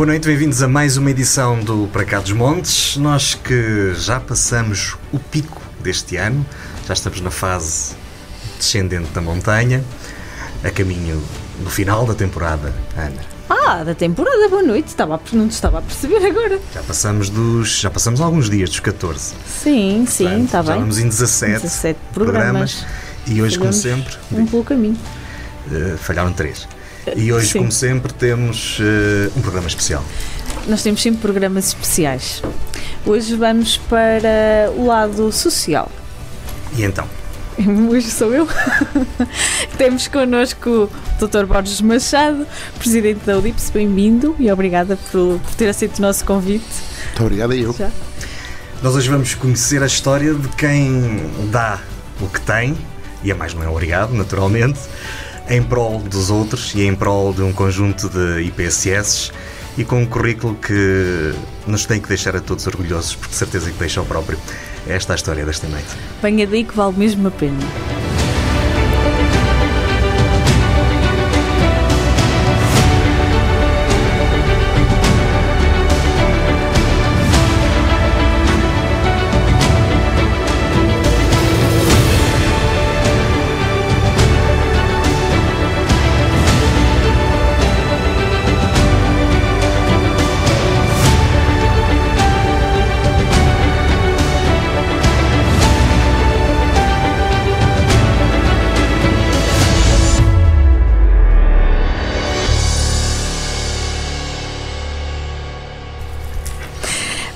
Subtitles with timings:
[0.00, 2.96] Boa noite, bem-vindos a mais uma edição do Para Cá dos Montes.
[2.96, 6.46] Nós que já passamos o pico deste ano,
[6.86, 7.94] já estamos na fase
[8.56, 9.84] descendente da montanha,
[10.64, 11.22] a caminho
[11.62, 13.20] do final da temporada, Ana.
[13.50, 14.86] Ah, da temporada, boa noite.
[14.86, 16.58] Estava a, não te estava a perceber agora.
[16.72, 17.80] Já passamos dos.
[17.80, 19.34] Já passamos alguns dias dos 14.
[19.46, 20.80] Sim, sim, está bem.
[20.80, 22.86] vamos em 17, 17 programas.
[23.26, 24.96] E hoje, como sempre, Um pelo caminho.
[25.70, 26.66] eh, falharam três.
[27.16, 27.58] E hoje, Sim.
[27.60, 30.04] como sempre, temos eh, um programa especial.
[30.66, 32.42] Nós temos sempre programas especiais.
[33.04, 35.90] Hoje vamos para o lado social.
[36.76, 37.06] E então?
[37.90, 38.46] Hoje sou eu.
[39.76, 40.88] Temos connosco
[41.20, 41.46] o Dr.
[41.46, 42.46] Borges Machado,
[42.78, 43.70] Presidente da UDIPS.
[43.70, 46.64] Bem-vindo e obrigada por, por ter aceito o nosso convite.
[47.06, 47.72] Muito obrigado a eu.
[47.72, 47.90] Já.
[48.82, 51.78] Nós hoje vamos conhecer a história de quem dá
[52.20, 52.76] o que tem,
[53.22, 54.78] e a mais não é obrigado, naturalmente,
[55.48, 59.32] em prol dos outros e em prol de um conjunto de IPSS
[59.78, 61.32] e com um currículo que
[61.66, 64.38] nos tem que deixar a todos orgulhosos, porque de certeza que deixa o próprio.
[64.86, 65.88] Esta é a história desta noite.
[66.22, 68.09] Venha daí que vale mesmo a pena.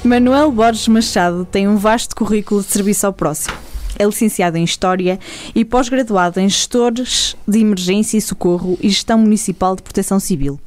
[0.05, 3.56] Manuel Borges Machado tem um vasto currículo de serviço ao próximo.
[3.98, 5.19] É licenciado em História
[5.55, 10.61] e pós-graduado em Gestores de Emergência e Socorro e Gestão Municipal de Proteção Civil.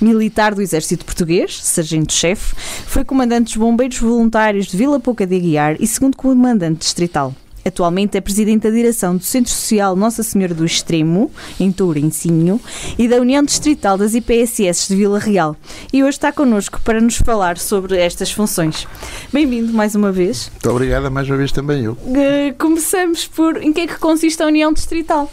[0.00, 2.54] Militar do Exército Português, Sargento-Chefe,
[2.86, 7.34] foi comandante dos Bombeiros Voluntários de Vila Pouca de Aguiar e segundo comandante distrital.
[7.64, 12.60] Atualmente é presidente da direção do Centro Social Nossa Senhora do Extremo, em Tourencinho,
[12.98, 15.56] e da União Distrital das IPSS de Vila Real.
[15.92, 18.86] E hoje está connosco para nos falar sobre estas funções.
[19.32, 20.50] Bem-vindo mais uma vez.
[20.50, 21.96] Muito obrigado mais uma vez também eu.
[22.14, 25.30] Eh, começamos por em que é que consiste a União Distrital?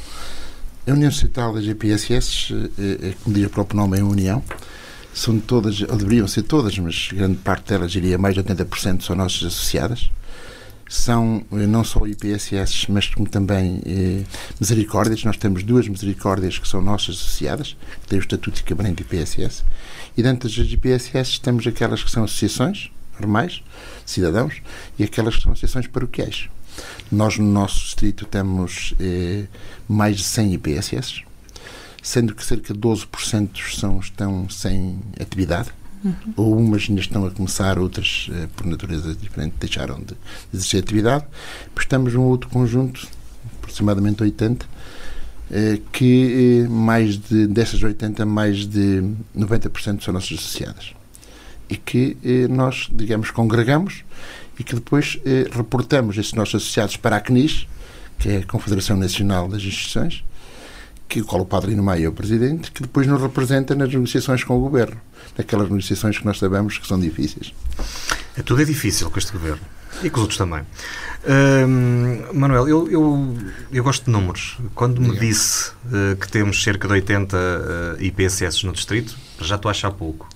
[0.87, 4.43] A União Distrital das GPSS, é, é, como diz o próprio nome, é a União.
[5.13, 9.15] São todas, ou deveriam ser todas, mas grande parte delas, diria mais de 80%, são
[9.15, 10.09] nossas associadas.
[10.93, 14.23] São eh, não só IPSS, mas como também eh,
[14.59, 15.23] misericórdias.
[15.23, 19.03] Nós temos duas misericórdias que são nossas associadas, que têm o estatuto de cabrante de
[19.03, 19.63] IPSS.
[20.17, 23.63] E dentro das IPSS temos aquelas que são associações normais,
[24.05, 24.61] cidadãos,
[24.99, 26.49] e aquelas que são associações paroquiais.
[27.09, 29.45] Nós, no nosso distrito, temos eh,
[29.87, 31.23] mais de 100 IPSS,
[32.03, 35.69] sendo que cerca de 12% são, estão sem atividade,
[36.35, 40.15] ou umas ainda estão a começar, outras, eh, por natureza diferente, deixaram de
[40.53, 41.25] existir atividade.
[41.65, 43.07] Depois temos um outro conjunto,
[43.57, 44.65] aproximadamente 80,
[45.51, 49.03] eh, que eh, mais de, dessas 80, mais de
[49.37, 50.93] 90% são nossas associadas.
[51.69, 52.17] E que
[52.49, 54.03] nós, digamos, congregamos
[54.59, 55.17] e que depois
[55.53, 57.65] reportamos esses nossos associados para a CNIS,
[58.19, 60.21] que é a Confederação Nacional das Instituições,
[61.11, 64.45] que o qual o Padre Maia é o presidente, que depois nos representa nas negociações
[64.45, 64.95] com o governo,
[65.37, 67.53] naquelas negociações que nós sabemos que são difíceis.
[68.37, 69.59] É tudo é difícil com este governo.
[70.01, 70.61] E com os outros também.
[71.27, 73.37] Hum, Manuel, eu, eu,
[73.73, 74.57] eu gosto de números.
[74.73, 75.19] Quando me Diga.
[75.19, 79.91] disse eh, que temos cerca de 80 eh, IPSS no distrito, já estou a achar
[79.91, 80.29] pouco.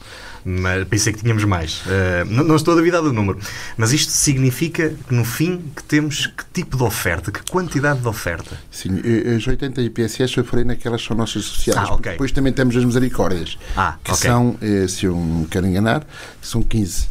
[0.47, 1.81] Mas pensei que tínhamos mais.
[1.87, 3.39] Eh, não, não estou a duvidar do número.
[3.75, 8.07] Mas isto significa que, no fim, que temos que tipo de oferta, que quantidade de
[8.07, 8.55] oferta?
[8.69, 11.83] Sim, eh, as 80 IPSS eu falei naquelas que são nossas associadas.
[11.89, 11.95] Ah, ok.
[11.95, 14.21] porque Depois também temos as misericórdias, Ah, que ok.
[14.29, 16.05] são, eh, se eu me quero enganar,
[16.41, 17.07] são 15.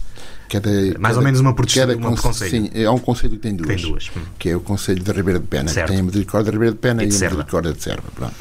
[0.49, 2.51] Cada, Mais ou cada- menos uma por cada uma conce- concelho.
[2.51, 3.81] Sim, é um conselho que tem duas.
[3.81, 4.11] Tem duas.
[4.17, 4.21] Hum.
[4.39, 5.87] Que é o Conselho de Ribeira de Pena, Certo.
[5.89, 7.35] que tem a Misericórdia de Ribeira de Pena E e, de a Serva.
[7.37, 8.05] Misericórdia de Serva.
[8.15, 8.35] Pronto.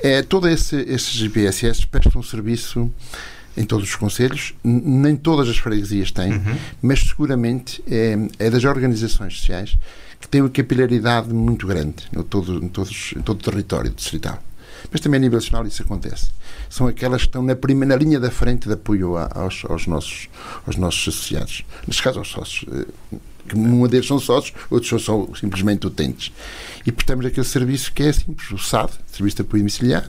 [0.00, 2.90] É, todo esse, esses IPSS prestam serviço
[3.58, 6.56] em todos os conselhos, nem todas as freguesias têm, Uhum.
[6.80, 9.76] mas seguramente é, é das organizações sociais
[10.20, 14.42] que têm uma capilaridade muito grande no todo, em, todos, em todo o território distrital.
[14.92, 16.30] Mas também a nível nacional isso acontece.
[16.70, 19.86] São aquelas que estão na, primeira, na linha da frente de apoio a- aos, aos,
[19.86, 20.28] nossos,
[20.66, 21.64] aos nossos associados.
[21.86, 22.64] Neste caso, aos sócios.
[22.72, 23.16] eh,
[23.48, 26.30] que Um deles são sócios, outros são só simplesmente utentes.
[26.86, 30.08] E prestamos aquele serviço que é simples, o SAD, Serviço de Apoio Domiciliar.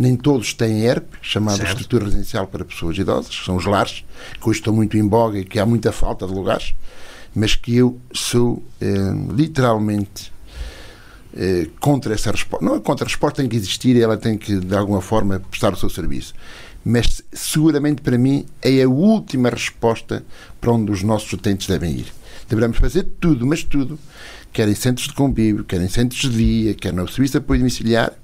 [0.00, 1.72] Nem todos têm ERP, chamado Certo.
[1.72, 4.02] Estrutura Residencial para Pessoas Idosas, que são os lares,
[4.40, 6.74] que hoje estão muito em boga e que há muita falta de lugares,
[7.34, 8.86] mas que eu sou eh,
[9.30, 10.32] literalmente
[11.36, 12.64] eh, contra essa resposta.
[12.64, 15.38] Não é contra a resposta, tem que existir e ela tem que, de alguma forma,
[15.38, 16.32] prestar o seu serviço.
[16.82, 20.24] mas seguramente para mim é a última resposta
[20.58, 22.06] para onde os nossos utentes devem ir.
[22.48, 23.98] Devemos fazer tudo, mas tudo,
[24.50, 27.60] quer em centros de convívio, quer em centros de dia, quer no serviço de apoio
[27.60, 28.16] domiciliário,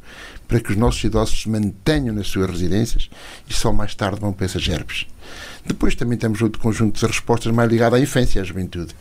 [0.49, 3.11] para que os nossos idosos se mantenham nas suas residências
[3.49, 5.07] e só mais tarde vão para essas gerbes.
[5.67, 8.95] Depois também temos outro conjunto de respostas mais ligado à infância e à juventude.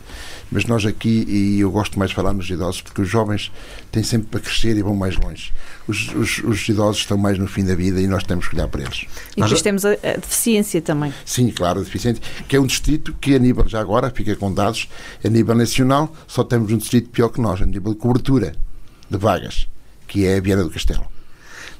[0.50, 3.52] Mas nós aqui, e eu gosto mais de falar nos idosos, porque os jovens
[3.92, 5.52] têm sempre para crescer e vão mais longe.
[5.86, 8.66] Os, os, os idosos estão mais no fim da vida e nós temos que olhar
[8.66, 9.06] para eles.
[9.36, 11.14] E depois temos a, a, deficiência também.
[11.24, 14.52] Sim, claro, a deficiência, que é um distrito que a nível, já agora, fica com
[14.52, 14.88] dados,
[15.24, 18.54] a nível nacional, só temos um distrito pior que nós, a nível de cobertura
[19.08, 19.68] de vagas,
[20.08, 21.15] que é a Viana do Castelo.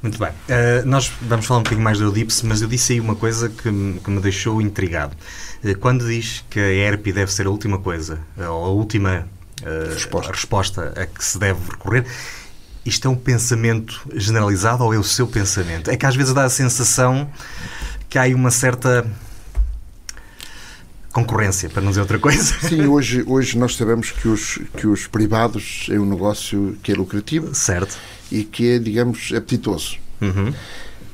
[0.02, 0.28] Muito bem.
[0.28, 3.48] Uh, nós vamos falar um bocadinho mais do Eudips, mas eu disse aí uma coisa
[3.48, 5.16] que, me, que me deixou intrigado.
[5.64, 9.26] Uh, quando diz que a ERP deve ser a última coisa, ou a última
[9.62, 10.32] uh, resposta.
[10.32, 12.04] resposta a que se deve recorrer,
[12.84, 15.90] isto é um pensamento generalizado ou é o seu pensamento?
[15.90, 17.28] É que às vezes dá a sensação
[18.08, 19.04] que há aí uma certa
[21.10, 22.54] concorrência, para não dizer outra coisa.
[22.60, 26.94] Sim, hoje, hoje nós sabemos que os, que os privados é um negócio que é
[26.94, 27.54] lucrativo.
[27.54, 27.99] Certo
[28.31, 29.96] e que é, digamos, apetitoso.
[30.20, 30.52] Uhum.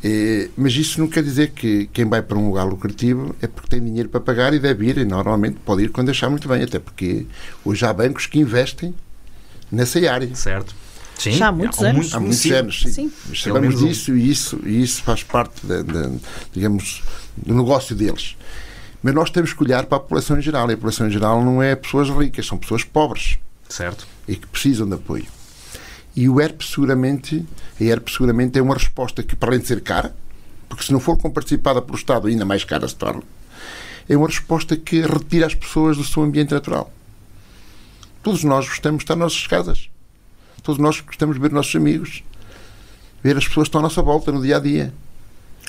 [0.05, 3.69] É, mas isso não quer dizer que quem vai para um lugar lucrativo é porque
[3.69, 6.63] tem dinheiro para pagar e deve ir, e normalmente pode ir quando achar muito bem,
[6.63, 7.27] até porque
[7.65, 8.95] hoje há bancos que investem
[9.71, 10.35] nessa área.
[10.35, 10.75] Certo.
[11.19, 12.15] Sim, Já há muitos há anos.
[12.15, 12.53] Há muitos sim.
[12.53, 12.91] anos, sim.
[12.91, 13.13] sim.
[13.35, 16.19] Sabemos disso e isso, e isso faz parte, de, de,
[16.53, 17.03] digamos,
[17.37, 18.37] do negócio deles.
[19.03, 20.69] Mas nós temos que olhar para a população em geral.
[20.69, 23.39] E a população em geral não é pessoas ricas, são pessoas pobres.
[23.69, 24.07] Certo.
[24.27, 25.27] E que precisam de apoio.
[26.15, 27.45] E o ERP seguramente,
[27.81, 30.15] a ERP seguramente é uma resposta que, para além de ser cara,
[30.69, 33.23] porque se não for comparticipada pelo Estado, ainda mais cara se torna,
[34.09, 36.93] é uma resposta que retira as pessoas do seu ambiente natural.
[38.23, 39.89] Todos nós gostamos de estar nas nossas casas.
[40.63, 42.23] Todos nós gostamos de ver os nossos amigos,
[43.23, 44.95] ver as pessoas que estão à nossa volta no dia a dia.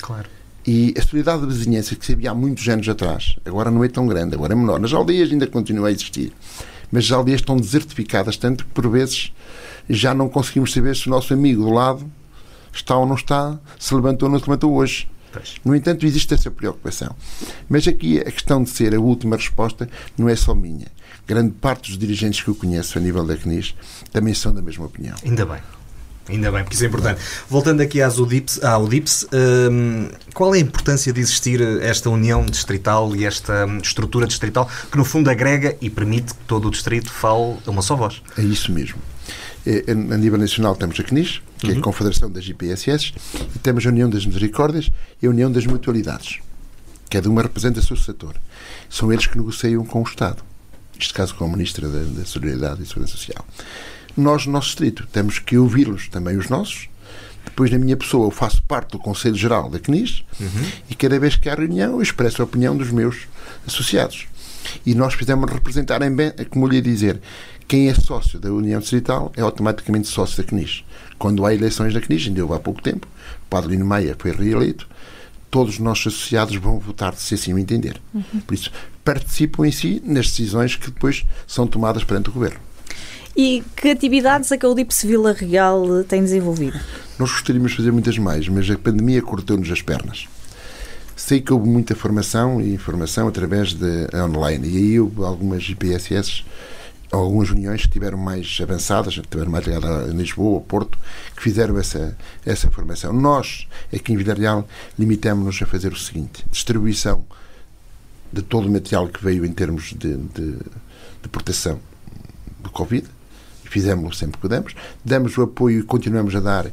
[0.00, 0.28] Claro.
[0.66, 3.88] E a solidariedade de vizinhança que se havia há muitos anos atrás, agora não é
[3.88, 4.80] tão grande, agora é menor.
[4.80, 6.32] Nas aldeias ainda continua a existir.
[6.90, 9.32] Mas as aldeias estão desertificadas tanto que, por vezes,
[9.88, 12.10] já não conseguimos saber se o nosso amigo do lado
[12.72, 15.08] está ou não está, se levantou ou não se levantou hoje.
[15.64, 17.14] No entanto, existe essa preocupação.
[17.68, 20.86] Mas aqui a questão de ser a última resposta não é só minha.
[21.26, 23.74] Grande parte dos dirigentes que eu conheço a nível da CNIS
[24.12, 25.16] também são da mesma opinião.
[25.24, 25.60] Ainda bem.
[26.28, 27.20] Ainda bem, porque isso é importante.
[27.50, 29.26] Voltando aqui às UDIPS, à UDIPS,
[29.70, 34.96] hum, qual é a importância de existir esta união distrital e esta estrutura distrital que,
[34.96, 38.22] no fundo, agrega e permite que todo o distrito fale a uma só voz?
[38.38, 38.98] É isso mesmo.
[39.66, 41.74] É, a nível nacional temos a CNIS, que uhum.
[41.74, 43.14] é a Confederação das IPSS,
[43.54, 44.90] e temos a União das Misericórdias
[45.22, 46.40] e a União das Mutualidades.
[47.08, 48.34] Cada uma representa o seu setor.
[48.90, 50.42] São eles que negociam com o Estado.
[50.94, 53.44] Neste caso, com a Ministra da, da Solidariedade e Segurança Social.
[54.16, 56.88] Nós, no nosso distrito, temos que ouvi-los, também os nossos.
[57.44, 60.70] Depois, na minha pessoa, eu faço parte do Conselho Geral da CNIS uhum.
[60.90, 63.26] e cada vez que há reunião eu expresso a opinião dos meus
[63.66, 64.26] associados.
[64.84, 67.20] E nós fizemos representar em bem, como lhe ia dizer,
[67.66, 70.84] quem é sócio da União Distrital é automaticamente sócio da CNIS.
[71.18, 74.32] Quando há eleições da CNIS, ainda houve há pouco tempo, o Padre Lino Maia foi
[74.32, 74.88] reeleito,
[75.50, 78.00] todos os nossos associados vão votar se assim o entender.
[78.12, 78.40] Uhum.
[78.46, 78.70] Por isso,
[79.04, 82.58] participam em si nas decisões que depois são tomadas perante o Governo.
[83.36, 86.78] E que atividades a que a UDIPS Vila Real tem desenvolvido?
[87.18, 90.28] Nós gostaríamos de fazer muitas mais, mas a pandemia cortou-nos as pernas.
[91.16, 96.44] Sei que houve muita formação e informação através de online, e aí houve algumas IPSS
[97.20, 100.98] algumas uniões que tiveram mais avançadas, tiveram mais ligadas a Lisboa, Porto,
[101.36, 103.12] que fizeram essa, essa formação.
[103.12, 104.68] Nós, aqui em Vila Real,
[104.98, 107.24] limitamos-nos a fazer o seguinte: distribuição
[108.32, 110.56] de todo o material que veio em termos de, de,
[111.22, 111.78] de proteção
[112.60, 113.06] do Covid,
[113.64, 116.66] fizemos sempre que pudemos, damos o apoio e continuamos a dar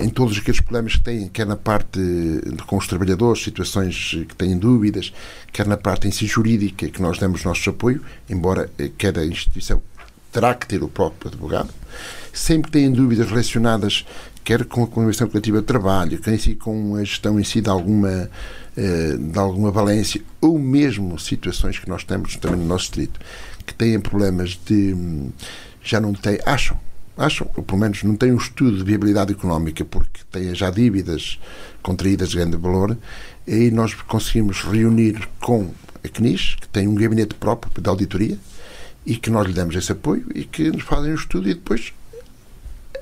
[0.00, 1.98] em todos aqueles problemas que têm, quer na parte
[2.66, 5.12] com os trabalhadores, situações que têm dúvidas,
[5.52, 9.82] quer na parte em si jurídica, que nós damos nosso apoio, embora eh, cada instituição
[10.30, 11.70] terá que ter o próprio advogado.
[12.32, 14.06] Sempre que têm dúvidas relacionadas,
[14.44, 17.60] quer com a Convenção Coletiva de Trabalho, quer em si com a gestão em si
[17.60, 18.30] de alguma,
[18.76, 23.20] eh, de alguma valência, ou mesmo situações que nós temos também no nosso distrito,
[23.66, 24.94] que têm problemas de.
[24.94, 25.30] Hum,
[25.82, 26.38] já não têm.
[26.46, 26.78] acham
[27.16, 31.38] acham, ou pelo menos não têm um estudo de viabilidade económica porque têm já dívidas
[31.82, 32.96] contraídas de grande valor,
[33.46, 35.70] e aí nós conseguimos reunir com
[36.04, 38.38] a CNIS, que tem um gabinete próprio de auditoria,
[39.04, 41.92] e que nós lhe damos esse apoio e que nos fazem um estudo e depois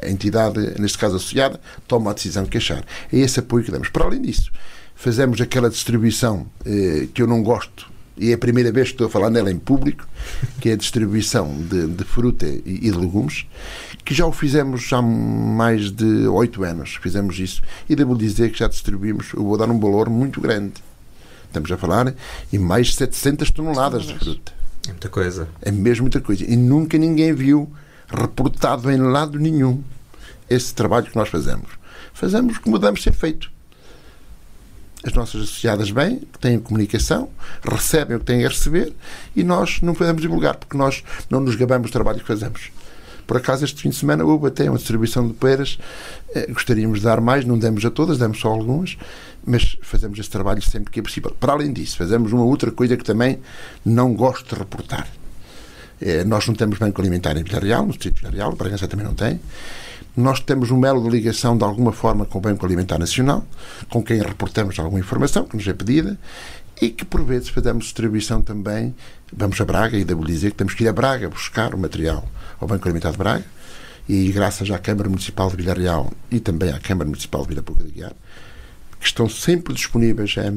[0.03, 2.83] a entidade, neste caso associada, toma a decisão que achar.
[3.13, 3.91] É esse apoio que damos.
[3.91, 4.51] Para além disso,
[4.95, 7.90] fazemos aquela distribuição eh, que eu não gosto
[8.21, 10.07] e é a primeira vez que estou a falar nela em público,
[10.61, 13.47] que é a distribuição de, de fruta e, e, de legumes,
[14.05, 18.53] que já o fizemos já há mais de oito anos, fizemos isso, e devo dizer
[18.53, 20.75] que já distribuímos, eu vou dar um valor muito grande.
[21.47, 22.15] Estamos a falar
[22.53, 24.53] em mais de 700 toneladas de fruta.
[24.87, 25.49] É muita coisa.
[25.63, 26.45] É mesmo muita coisa.
[26.45, 27.69] E nunca ninguém viu
[28.07, 29.83] reportado em lado nenhum
[30.49, 31.71] esse trabalho que nós fazemos.
[32.13, 33.51] Fazemos como devemos ser feito
[35.05, 37.29] as nossas associadas bem, têm comunicação,
[37.63, 38.93] recebem o que têm a receber
[39.35, 42.71] e nós não podemos divulgar, porque nós não nos gabamos do trabalho que fazemos.
[43.27, 45.79] Por acaso, este fim de semana houve até uma distribuição de peiras.
[46.35, 48.99] Eh, gostaríamos de dar mais, não demos a todas, demos só algumas,
[49.47, 51.31] mas fazemos esse trabalho sempre que é possível.
[51.39, 53.39] Para além disso, fazemos uma outra coisa que também
[53.85, 55.07] não gosto de reportar.
[56.01, 59.15] Eh, nós não temos banco alimentar em Villarreal, no Distrito de Villarreal, Bragança também não
[59.15, 59.41] tem.
[60.17, 63.47] Nós temos um elo de ligação de alguma forma com o Banco Alimentar Nacional,
[63.89, 66.19] com quem reportamos alguma informação que nos é pedida
[66.81, 68.95] e que por vezes fazemos distribuição também.
[69.33, 72.27] Vamos a Braga e devo dizer que temos que ir a Braga buscar o material
[72.59, 73.45] ao Banco Alimentar de Braga
[74.09, 77.85] e graças à Câmara Municipal de Villarreal e também à Câmara Municipal de Vila Pouca
[77.85, 78.13] de Guiar,
[78.99, 80.49] que estão sempre disponíveis a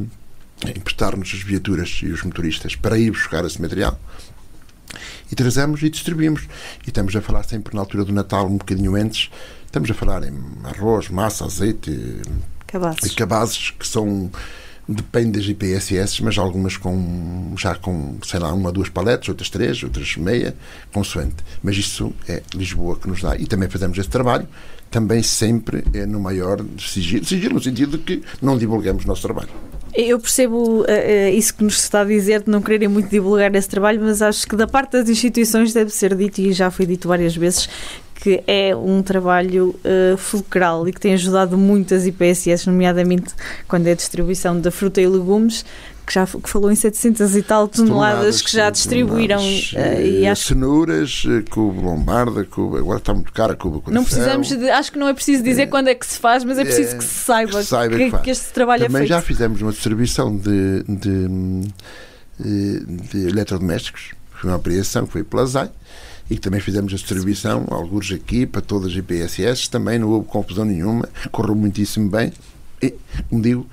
[0.69, 4.00] emprestar-nos as viaturas e os motoristas para ir buscar esse material
[5.31, 6.43] e trazemos e distribuímos.
[6.85, 9.29] E estamos a falar sempre na altura do Natal, um bocadinho antes,
[9.65, 10.33] estamos a falar em
[10.63, 12.21] arroz, massa, azeite,
[12.67, 14.31] cabazes, cabazes que são
[14.88, 19.81] depende das IPSS, mas algumas com já com, sei lá, uma, duas paletes, outras três,
[19.83, 20.55] outras meia,
[20.91, 21.38] consoante.
[21.62, 23.35] Mas isso é Lisboa que nos dá.
[23.38, 24.47] E também fazemos esse trabalho,
[24.91, 29.21] também sempre é no maior sigilo, sigilo no sentido de que não divulgamos o nosso
[29.21, 29.50] trabalho.
[29.95, 33.53] Eu percebo uh, uh, isso que nos está a dizer, de não quererem muito divulgar
[33.55, 36.88] esse trabalho, mas acho que da parte das instituições deve ser dito, e já foi
[36.88, 37.69] dito várias vezes,
[38.15, 43.33] que é um trabalho uh, fulcral e que tem ajudado muito as IPSS, nomeadamente
[43.67, 45.63] quando é a distribuição da fruta e legumes,
[46.05, 50.27] que já que falou em 700 e tal toneladas, toneladas que já distribuíram uh, e
[50.27, 50.48] acho...
[50.48, 53.93] cenouras, couve lombarda, couve, agora está muito cara a couve coração.
[53.93, 56.43] Não precisamos de, acho que não é preciso dizer é, quando é que se faz,
[56.43, 58.88] mas é preciso é, que se saiba que, saiba que, que, que este trabalho é
[58.88, 59.10] Também é feito.
[59.10, 61.27] já fizemos uma distribuição de, de,
[62.39, 65.69] de, de eletrodomésticos, foi uma operação que foi pela ZAI
[66.29, 70.27] e que também fizemos a distribuição, alguns aqui, para todas as IPSS, também não houve
[70.27, 72.31] confusão nenhuma, correu muitíssimo bem
[72.81, 72.93] e,
[73.29, 73.67] como digo,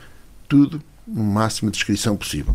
[0.49, 0.83] tudo
[1.13, 2.55] no máximo de descrição possível.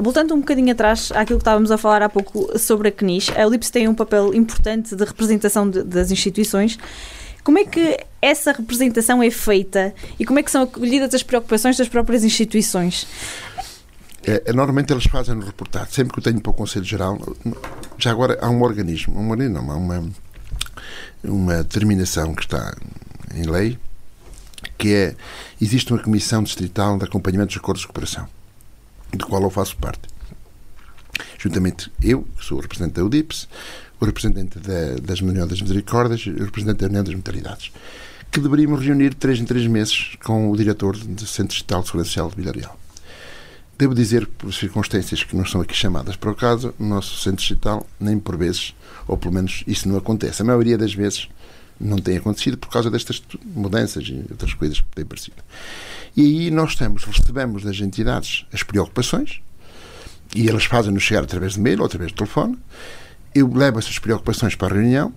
[0.00, 3.42] Voltando um bocadinho atrás àquilo que estávamos a falar há pouco sobre a CNIS, a
[3.42, 6.78] Elips tem um papel importante de representação de, das instituições.
[7.42, 11.76] Como é que essa representação é feita e como é que são acolhidas as preocupações
[11.76, 13.06] das próprias instituições?
[14.24, 17.18] É, é normalmente eles fazem no reportagem, sempre que eu tenho para o Conselho Geral,
[17.96, 20.10] já agora há um organismo, um organismo não, há uma,
[21.24, 22.76] uma determinação que está
[23.34, 23.78] em lei,
[24.78, 25.16] que é,
[25.60, 28.28] existe uma Comissão Distrital de Acompanhamento dos Acordos de Cooperação,
[29.12, 30.02] de qual eu faço parte.
[31.36, 33.48] Juntamente eu, que sou o representante da UDIPS,
[34.00, 37.72] o representante da, das União das Misericórdias e o representante da União das Mentalidades,
[38.30, 42.10] que deveríamos reunir três em três meses com o diretor do Centro Distrital de Segurança
[42.10, 42.78] Social de Villarreal.
[43.76, 47.40] Devo dizer, por circunstâncias que não são aqui chamadas para o caso, o nosso centro
[47.40, 48.74] digital, nem por vezes,
[49.06, 50.42] ou pelo menos isso não acontece.
[50.42, 51.28] A maioria das vezes
[51.80, 55.36] não tem acontecido por causa destas mudanças e outras coisas que têm aparecido.
[56.16, 59.40] E aí nós temos, recebemos das entidades as preocupações
[60.34, 62.58] e elas fazem-nos chegar através de mail ou através de telefone.
[63.34, 65.12] Eu levo essas preocupações para a reunião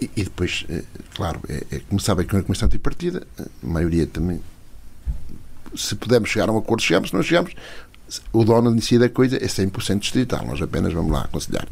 [0.00, 0.82] e, e depois, é,
[1.14, 4.40] claro, é, é, que é uma comissão tripartida, a maioria também
[5.76, 7.54] se pudermos chegar a um acordo, chegamos, se não chegamos,
[8.32, 11.66] o dono de da coisa é 100% distrital, nós apenas vamos lá aconselhar.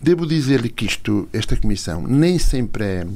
[0.00, 3.06] Devo dizer-lhe que isto, esta comissão nem sempre é,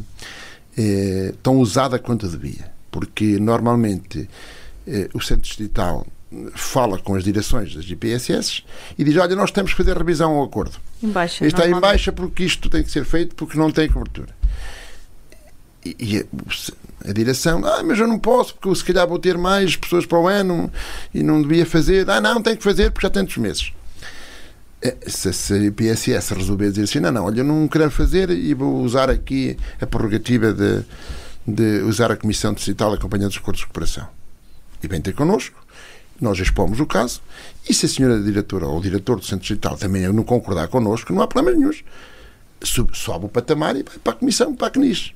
[0.77, 4.29] é tão usada quanto devia, porque normalmente
[4.87, 6.07] é, o centro distrital
[6.55, 8.65] fala com as direções das IPSS
[8.99, 10.77] e diz, olha, nós temos que fazer revisão ao acordo.
[11.03, 14.35] Em baixa, Está em baixa porque isto tem que ser feito porque não tem cobertura.
[15.85, 16.27] E, e
[17.07, 20.19] a direção, ah, mas eu não posso, porque se calhar vou ter mais pessoas para
[20.19, 20.71] o ano
[21.15, 22.09] e não devia fazer.
[22.11, 23.73] Ah, não, tem que fazer porque já tem tantos meses.
[24.83, 28.31] É, se, se a PSS resolver dizer assim, não, não, olha, eu não quero fazer
[28.31, 30.85] e vou usar aqui a prerrogativa de,
[31.47, 34.07] de usar a Comissão Distrital acompanhando os acordos de cooperação.
[34.83, 35.59] E vem ter connosco,
[36.21, 37.23] nós expomos o caso,
[37.69, 41.13] e se a senhora diretora ou o diretor do Centro Distrital também não concordar connosco,
[41.13, 41.73] não há problema nenhum.
[42.63, 45.15] Sobe o patamar e vai para a Comissão, para a CNIS.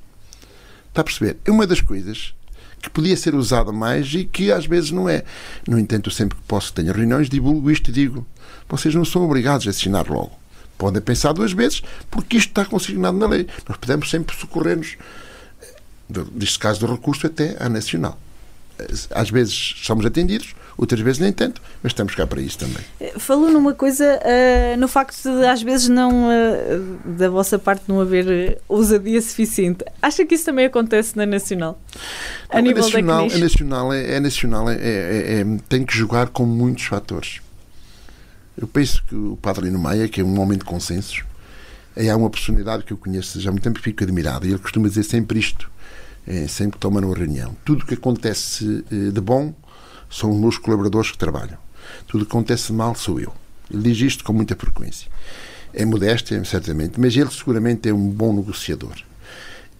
[0.90, 1.38] Está a perceber?
[1.44, 2.34] É uma das coisas
[2.82, 5.24] que podia ser usada mais e que às vezes não é.
[5.66, 8.26] No entanto, sempre que posso, tenho reuniões, divulgo isto e digo:
[8.68, 10.32] vocês não são obrigados a assinar logo.
[10.78, 13.46] Podem pensar duas vezes, porque isto está consignado na lei.
[13.68, 14.96] Nós podemos sempre socorrer-nos,
[16.32, 18.18] neste caso do recurso, até à nacional.
[19.10, 22.82] Às vezes somos atendidos, outras vezes nem tanto, mas estamos cá para isso também.
[23.18, 28.00] Falou numa coisa, uh, no facto de às vezes não, uh, da vossa parte, não
[28.00, 29.84] haver ousadia suficiente.
[30.00, 31.78] Acha que isso também acontece na Nacional?
[32.48, 35.84] A não, nível a nacional, da a nacional, é, é nacional é, é, é, tem
[35.84, 37.40] que jogar com muitos fatores.
[38.56, 41.22] Eu penso que o Padre Lino Maia, que é um homem de consensos,
[41.94, 44.46] é uma personalidade que eu conheço já há muito tempo e fico admirado.
[44.46, 45.70] E ele costuma dizer sempre isto,
[46.26, 47.54] é, sempre que toma numa reunião.
[47.66, 49.54] Tudo o que acontece eh, de bom
[50.10, 51.56] são os meus colaboradores que trabalham.
[52.06, 53.32] Tudo que acontece mal sou eu.
[53.72, 55.08] Ele diz isto com muita frequência.
[55.72, 58.96] É modéstia, certamente, mas ele seguramente é um bom negociador.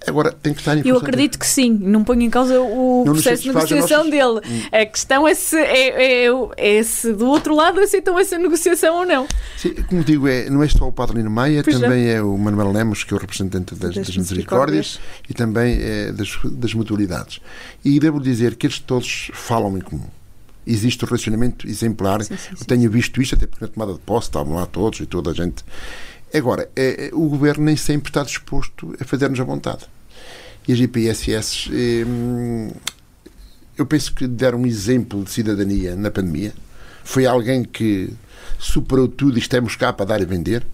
[0.07, 3.13] Agora, tem que estar em Eu acredito que sim, não ponho em causa o não
[3.13, 4.41] processo de negociação dele.
[4.49, 4.63] Hum.
[4.73, 9.07] A questão é se, é, é, é, se do outro lado aceitam essa negociação ou
[9.07, 9.29] não.
[9.59, 12.37] Sim, como digo, é, não é só o Padre Lino Maia, pois também é o
[12.39, 16.73] Manuel Lemos, que é o representante das, das, das misericórdias, e também é das, das
[16.73, 17.41] mutualidades.
[17.85, 20.09] E devo dizer que eles todos falam em comum
[20.67, 22.23] existe um relacionamento exemplar.
[22.23, 22.57] Sim, sim, sim.
[22.61, 25.31] Eu tenho visto isto, até porque na tomada de posse estavam lá todos e toda
[25.31, 25.65] a gente.
[26.33, 29.87] Agora, é, é, o governo nem sempre está disposto a fazer-nos a vontade.
[30.67, 32.05] E as IPSS, é,
[33.77, 36.53] eu penso que deram um exemplo de cidadania na pandemia.
[37.03, 38.11] Foi alguém que
[38.59, 40.65] superou tudo e estamos cá para dar e vender.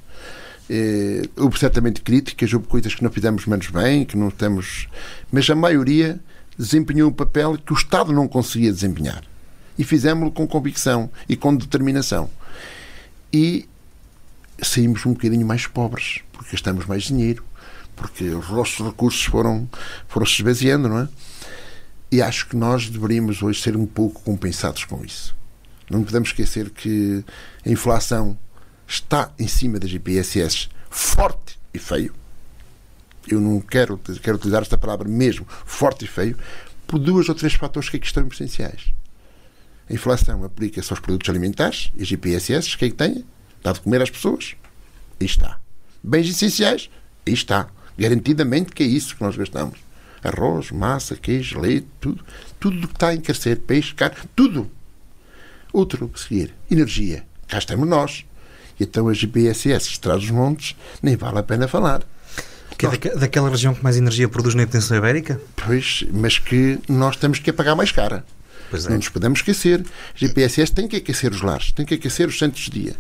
[0.69, 4.89] É, houve certamente críticas, houve coisas que não fizemos menos bem, que não estamos.
[5.31, 6.21] Mas a maioria
[6.59, 9.23] desempenhou um papel que o Estado não conseguia desempenhar.
[9.79, 12.31] E fizemos-lo com convicção e com determinação.
[13.33, 13.69] E
[14.63, 17.45] saímos um bocadinho mais pobres, porque gastamos mais dinheiro,
[17.95, 19.69] porque os nossos recursos foram,
[20.09, 21.09] foram se esvaziando, não é?
[22.11, 25.35] E acho que nós deveríamos hoje ser um pouco compensados com isso.
[25.91, 27.25] Não podemos esquecer que
[27.65, 28.39] a inflação
[28.87, 32.15] está em cima das IPSS forte e feio.
[33.29, 36.37] Eu não quero, quero utilizar esta palavra mesmo, forte e feio,
[36.87, 38.93] por duas ou três fatores que aqui estão essenciais.
[39.89, 43.25] A inflação aplica-se aos produtos alimentares e as IPSS, quem é tem?
[43.63, 44.57] Dá de comer às pessoas?
[45.21, 45.59] Aí está.
[46.03, 46.91] Bens essenciais?
[47.27, 47.69] Aí está.
[47.99, 49.79] Garantidamente que é isso que nós gastamos.
[50.23, 52.25] Arroz, massa, queijo, leite, tudo.
[52.59, 54.71] Tudo que está a encarecer, peixe, carne, tudo.
[55.73, 56.55] Outro que seguir.
[56.71, 57.25] Energia.
[57.47, 58.25] Cá estamos nós.
[58.79, 62.03] E então as GPSS traz os montes, nem vale a pena falar.
[62.77, 65.41] Que é daquela região que mais energia produz na Península Ibérica?
[65.55, 68.25] Pois, mas que nós temos que pagar mais cara.
[68.73, 68.89] É.
[68.89, 69.85] Não nos podemos esquecer.
[70.15, 72.97] As GPSS têm que aquecer os lares, têm que aquecer os centros de dia.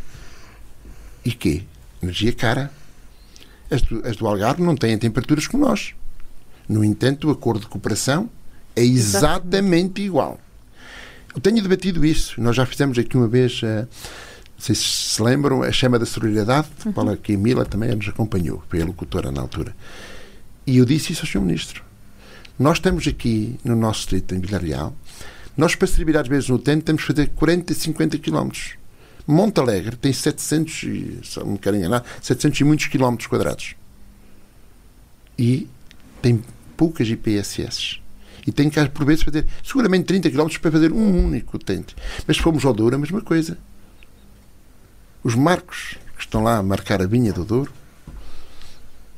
[1.25, 1.63] E quê?
[2.03, 2.71] Energia cara.
[3.71, 5.95] As do, as do Algarve não têm temperaturas como nós.
[6.69, 8.31] No entanto, o acordo de cooperação
[8.75, 10.41] é exatamente igual.
[11.35, 12.41] Eu tenho debatido isso.
[12.41, 13.87] Nós já fizemos aqui uma vez, uh, não
[14.59, 16.93] sei se se lembram, a chama da solidariedade, uhum.
[16.93, 19.75] para que a Mila também nos acompanhou, foi a locutora na altura.
[20.67, 21.41] E eu disse isso ao Sr.
[21.41, 21.85] Ministro.
[22.59, 24.95] Nós estamos aqui no nosso distrito em Villarreal,
[25.57, 28.75] nós para servir às vezes no tempo temos que fazer 40, 50 quilómetros.
[29.27, 30.81] Monte Alegre tem 700,
[31.25, 33.75] se não me quero enganar, 700 e muitos quilómetros quadrados.
[35.37, 35.69] E
[36.23, 36.43] tem
[36.77, 38.01] poucas IPSS.
[38.47, 41.97] E tem que, por vezes, fazer seguramente 30 quilómetros para fazer um único utente.
[42.27, 43.59] Mas se formos ao Douro, a mesma coisa.
[45.25, 47.73] Os marcos que estão lá a marcar a vinha do Douro,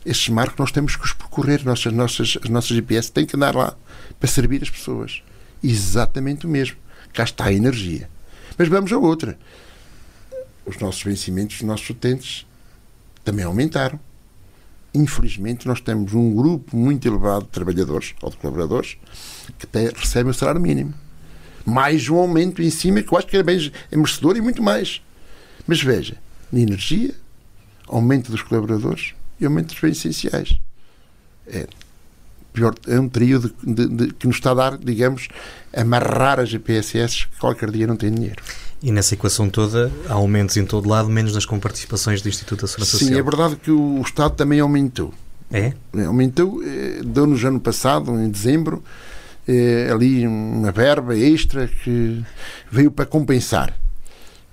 [0.07, 1.62] esses marcos nós temos que os percorrer.
[1.66, 3.77] Nossas, nossas, as nossas GPS têm que andar lá
[4.18, 5.22] para servir as pessoas.
[5.62, 6.77] Exatamente o mesmo.
[7.12, 8.09] Cá está a energia.
[8.57, 9.38] Mas vamos a outra
[10.68, 12.47] os nossos vencimentos, os nossos utentes
[13.25, 13.99] também aumentaram.
[14.94, 18.99] Infelizmente, nós temos um grupo muito elevado de trabalhadores ou de colaboradores
[19.59, 20.94] que até recebem o salário mínimo.
[21.64, 24.62] Mais um aumento em cima, que eu acho que é bem é merecedor e muito
[24.62, 25.03] mais.
[25.66, 26.16] Mas veja,
[26.51, 27.14] na energia,
[27.87, 30.59] aumento dos colaboradores e aumento dos bens essenciais.
[31.47, 31.66] É,
[32.59, 35.29] pior, é um trio de, de, de, que nos está a dar, digamos,
[35.75, 38.42] amarrar as GPSS que qualquer dia não tem dinheiro.
[38.83, 42.68] E nessa equação toda há aumentos em todo lado, menos nas comparticipações do Instituto da
[42.68, 43.11] Segurança Social.
[43.11, 45.12] Sim, é verdade que o Estado também aumentou.
[45.51, 45.73] É?
[46.07, 48.85] Aumentou, eh, deu-nos ano passado, em dezembro,
[49.47, 52.23] eh, ali uma verba extra que
[52.71, 53.75] veio para compensar.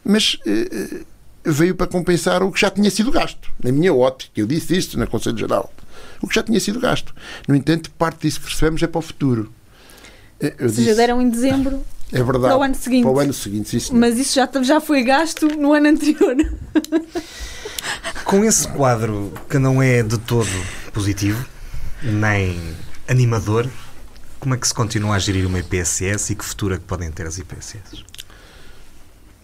[0.03, 1.01] Mas eh,
[1.43, 3.51] veio para compensar o que já tinha sido gasto.
[3.61, 5.71] Na minha ótica, eu disse isto na Conselho Geral.
[6.25, 7.13] O que já tinha sido gasto.
[7.47, 9.53] No entanto, parte disso que recebemos é para o futuro.
[10.39, 12.47] Eu Ou seja, disse, deram em dezembro é verdade.
[12.47, 13.03] Para o ano seguinte.
[13.03, 16.35] Para o ano seguinte, sim, Mas isso já, já foi gasto no ano anterior.
[18.25, 20.49] Com esse quadro que não é de todo
[20.91, 21.45] positivo,
[22.01, 22.59] nem
[23.07, 23.69] animador,
[24.39, 27.11] como é que se continua a gerir uma IPSS e que futuro é que podem
[27.11, 28.03] ter as IPSS?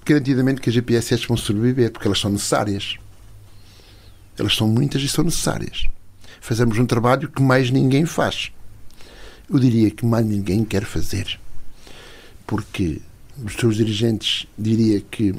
[0.03, 2.97] Garantidamente que as IPSS vão sobreviver, porque elas são necessárias.
[4.35, 5.85] Elas são muitas e são necessárias.
[6.41, 8.51] Fazemos um trabalho que mais ninguém faz.
[9.49, 11.39] Eu diria que mais ninguém quer fazer
[12.51, 13.01] porque
[13.41, 15.33] os seus dirigentes, diria que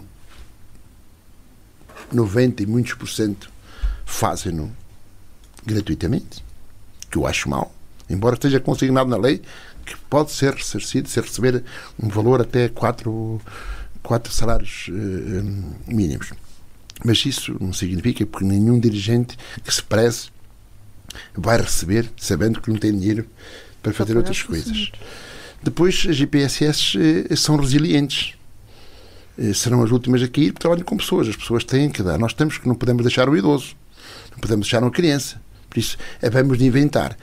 [2.11, 3.51] 90 e muitos por cento
[4.07, 4.75] fazem-no
[5.67, 6.43] gratuitamente,
[7.11, 7.71] que eu acho mal,
[8.09, 9.43] embora esteja consignado na lei
[9.85, 11.62] que pode ser ressarcido se receber
[12.03, 13.38] um valor até quatro,
[14.03, 16.33] quatro salários uh, mínimos.
[17.05, 20.31] Mas isso não significa porque nenhum dirigente que se preze
[21.35, 23.27] vai receber sabendo que não tem dinheiro
[23.83, 24.92] para fazer outras coisas.
[25.62, 26.98] Depois, as IPSS
[27.31, 28.35] eh, são resilientes.
[29.38, 31.29] Eh, serão as últimas a cair porque trabalham com pessoas.
[31.29, 32.18] As pessoas têm que dar.
[32.18, 33.77] Nós temos que não podemos deixar o idoso.
[34.33, 35.40] Não podemos deixar uma criança.
[35.70, 37.16] Por isso, é vamos de inventar.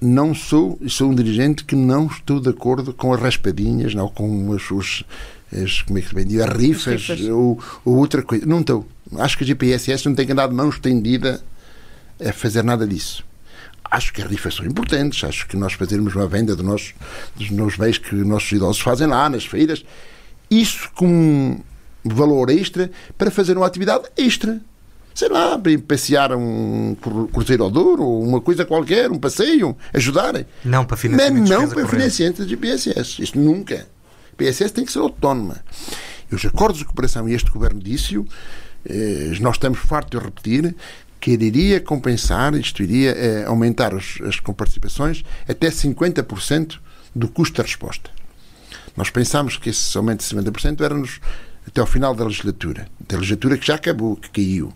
[0.00, 4.52] Não sou, sou um dirigente que não estou de acordo com as raspadinhas, não com
[4.52, 5.04] as, os,
[5.52, 7.20] as, como é que se diz, as rifas, rifas.
[7.28, 8.44] Ou, ou, outra coisa.
[8.46, 8.86] Não estou.
[9.18, 11.42] Acho que a GPSS não tem que andar de mão estendida
[12.24, 13.24] a fazer nada disso.
[13.90, 16.94] Acho que as rifas são importantes, acho que nós fazermos uma venda do nosso,
[17.34, 19.84] dos nossos bens que os nossos idosos fazem lá nas feiras,
[20.50, 21.64] isso como
[22.04, 24.60] um valor extra para fazer uma atividade extra.
[25.12, 26.96] Sei lá, para passear um
[27.32, 30.46] cruzeiro ao Douro, ou uma coisa qualquer, um passeio, ajudarem.
[30.64, 33.20] Não para financiamento Mas não para financiamento de PSS.
[33.20, 33.88] Isto nunca.
[34.32, 35.62] A PSS tem que ser autónoma.
[36.30, 38.24] E os acordos de cooperação, e este governo disse-o,
[38.84, 40.76] eh, nós estamos fartos de repetir,
[41.20, 46.78] que iria compensar, isto iria eh, aumentar as comparticipações até 50%
[47.14, 48.10] do custo da resposta.
[48.96, 51.20] Nós pensámos que esse aumento de 50% era-nos
[51.66, 54.72] até ao final da legislatura, da legislatura que já acabou, que caiu.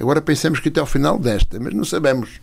[0.00, 2.40] Agora pensamos que até ao final desta, mas não sabemos.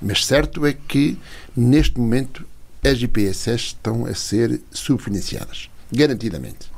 [0.00, 1.18] Mas certo é que,
[1.56, 2.46] neste momento,
[2.82, 6.70] as IPSS estão a ser subfinanciadas, garantidamente.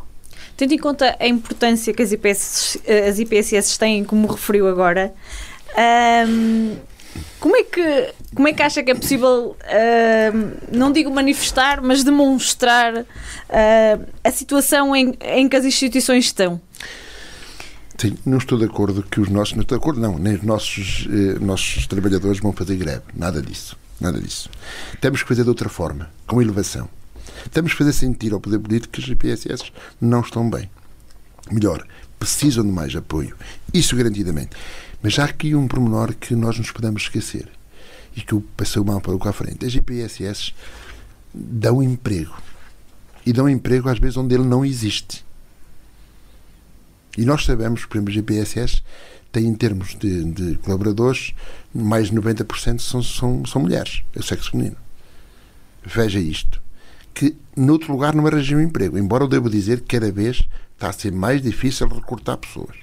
[0.57, 5.15] Tendo em conta a importância que as IPSS, as IPSS têm, como referiu agora,
[6.29, 6.77] um,
[7.39, 9.57] como é que como é que acha que é possível
[10.71, 16.61] não digo manifestar mas demonstrar uh, a situação em, em que as instituições estão?
[17.99, 20.43] Sim, não estou de acordo que os nossos não estou de acordo não nem os
[20.43, 23.03] nossos eh, nossos trabalhadores vão fazer greve.
[23.15, 24.49] Nada disso nada disso.
[25.01, 26.89] Temos que fazer de outra forma com elevação.
[27.53, 30.71] Temos que fazer sentir ao poder político que as GPSS não estão bem.
[31.51, 31.87] Melhor
[32.19, 33.37] precisam de mais apoio.
[33.73, 34.57] Isso garantidamente
[35.03, 37.49] mas há aqui um pormenor que nós nos podemos esquecer
[38.17, 39.65] e que eu passei mal para o à frente.
[39.65, 40.53] As IPSS
[41.33, 42.35] dão emprego.
[43.25, 45.25] E dão emprego às vezes onde ele não existe.
[47.17, 48.83] E nós sabemos, por exemplo, as IPSS
[49.33, 51.33] têm em termos de, de colaboradores,
[51.75, 54.77] mais de 90% são, são, são mulheres, é o sexo feminino.
[55.85, 56.61] Veja isto.
[57.15, 58.99] Que noutro lugar não arranjam um emprego.
[58.99, 60.43] Embora eu devo dizer que cada vez
[60.75, 62.77] está a ser mais difícil recrutar pessoas.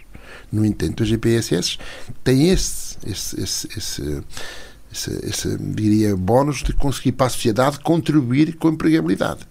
[0.51, 1.77] No entanto, as GPSS
[2.23, 4.23] têm esse, esse, esse, esse,
[4.91, 9.47] esse, esse diria, bónus de conseguir para a sociedade contribuir com a empregabilidade.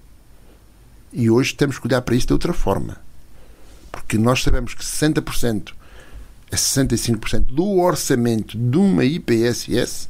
[1.13, 2.99] E hoje temos que olhar para isso de outra forma.
[3.91, 5.73] Porque nós sabemos que 60%
[6.51, 10.09] a 65% do orçamento de uma IPSS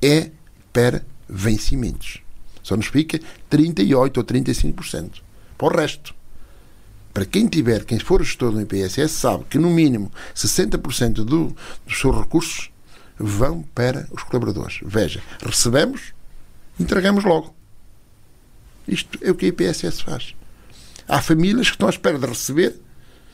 [0.00, 0.30] é
[0.72, 2.20] para vencimentos.
[2.62, 5.22] Só nos fica 38% ou 35%.
[5.56, 6.14] Para o resto
[7.18, 11.52] para quem tiver, quem for gestor do IPSS, sabe que no mínimo 60% do,
[11.84, 12.70] dos seus recursos
[13.18, 14.78] vão para os colaboradores.
[14.84, 16.12] Veja, recebemos,
[16.78, 17.52] entregamos logo.
[18.86, 20.32] Isto é o que a IPSS faz.
[21.08, 22.76] Há famílias que estão à espera de receber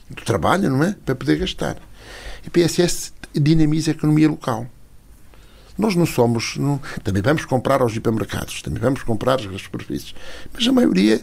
[0.08, 0.96] do trabalho, não é?
[1.04, 1.76] Para poder gastar.
[1.76, 4.66] A IPSS dinamiza a economia local.
[5.76, 6.56] Nós não somos.
[6.56, 10.14] Não, também vamos comprar aos hipermercados, também vamos comprar as superfícies.
[10.54, 11.22] Mas a maioria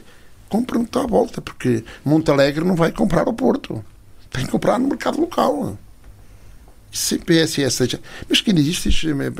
[0.52, 3.84] compram à volta, porque Montalegre não vai comprar ao Porto.
[4.30, 5.78] Tem que comprar no mercado local.
[6.92, 8.02] Se PSS seja.
[8.28, 8.90] Mas diz isto,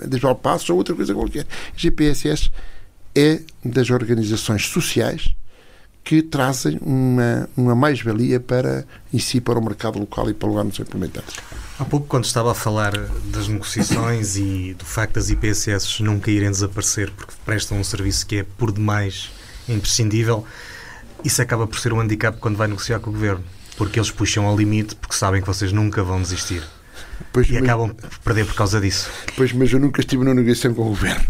[0.08, 1.46] diz Passos ou outra coisa qualquer.
[1.76, 2.50] GPSS
[3.14, 5.36] é das organizações sociais
[6.02, 10.52] que trazem uma, uma mais-valia para em si, para o mercado local e para o
[10.56, 11.36] lugar são implementados.
[11.78, 16.50] Há pouco, quando estava a falar das negociações e do facto das IPSS nunca irem
[16.50, 19.30] desaparecer porque prestam um serviço que é por demais
[19.68, 20.46] imprescindível,
[21.24, 23.44] isso acaba por ser um handicap quando vai negociar com o governo,
[23.78, 26.64] porque eles puxam ao limite porque sabem que vocês nunca vão desistir.
[27.32, 29.10] Pois, e mas, acabam por perder por causa disso.
[29.36, 31.24] Pois, mas eu nunca estive numa negociação com o governo.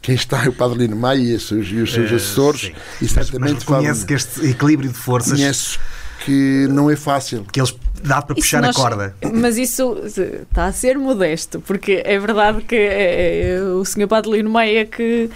[0.00, 2.60] Quem está é o Padre Lino Maia e os seus, e os seus uh, assessores.
[2.60, 2.72] Sim.
[3.02, 5.32] E certamente mas, mas conhece que este equilíbrio de forças.
[5.32, 5.80] Conheço
[6.24, 7.44] que não é fácil.
[7.52, 9.16] Que eles dá para puxar nós, a corda.
[9.32, 14.32] Mas isso está a ser modesto, porque é verdade que é, é o senhor Padre
[14.32, 15.30] Lino Maia que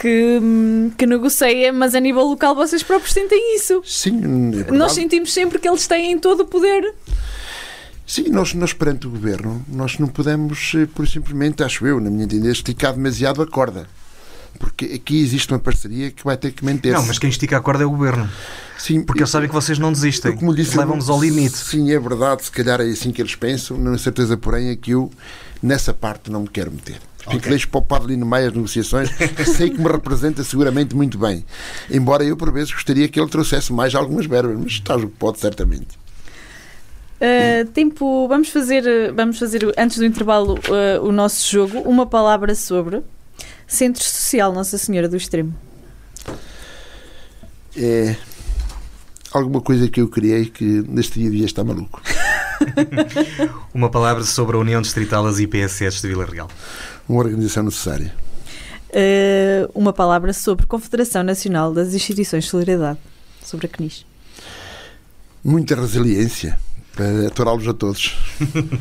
[0.00, 0.40] que,
[0.96, 3.82] que negocia, mas a nível local vocês próprios sentem isso.
[3.84, 4.20] Sim,
[4.66, 6.94] é Nós sentimos sempre que eles têm todo o poder.
[8.06, 12.08] Sim, nós, nós perante o governo, nós não podemos, eh, por simplesmente, acho eu, na
[12.08, 13.88] minha entender, esticar demasiado a corda.
[14.60, 16.94] Porque aqui existe uma parceria que vai ter que manter-se.
[16.94, 18.28] Não, mas quem estica a corda é o governo.
[18.78, 20.36] Sim, Porque eles sabem que vocês não desistem.
[20.36, 21.56] como disse, Levam-nos ao limite.
[21.56, 24.76] Sim, é verdade, se calhar é assim que eles pensam, não é certeza, porém, é
[24.76, 25.10] que eu
[25.62, 27.00] nessa parte não me quero meter.
[27.26, 27.50] Fico Ok.
[27.50, 29.10] deixo para o Padre no meio as negociações,
[29.56, 31.44] sei que me representa seguramente muito bem.
[31.90, 35.06] Embora eu, por vezes, gostaria que ele trouxesse mais algumas verbas, mas está o que
[35.06, 35.98] pode, certamente.
[37.16, 41.80] Uh, tempo, vamos fazer, vamos fazer antes do intervalo uh, o nosso jogo.
[41.80, 43.02] Uma palavra sobre
[43.66, 45.54] Centro Social Nossa Senhora do Extremo.
[47.76, 48.16] É
[49.32, 52.00] alguma coisa que eu criei que neste dia devia estar maluco.
[53.74, 56.48] Uma palavra sobre a União Distrital das IPSS de Vila Real.
[57.08, 58.12] Uma organização necessária.
[58.90, 62.98] Uh, uma palavra sobre Confederação Nacional das Instituições de Solidariedade.
[63.42, 64.04] Sobre a CNIS.
[65.44, 66.58] Muita resiliência
[66.96, 68.16] para aturá-los a todos.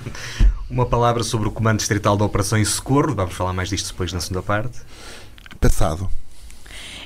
[0.69, 3.13] Uma palavra sobre o Comando Distrital de Operações Socorro.
[3.13, 4.79] Vamos falar mais disto depois na segunda parte.
[5.59, 6.09] Passado.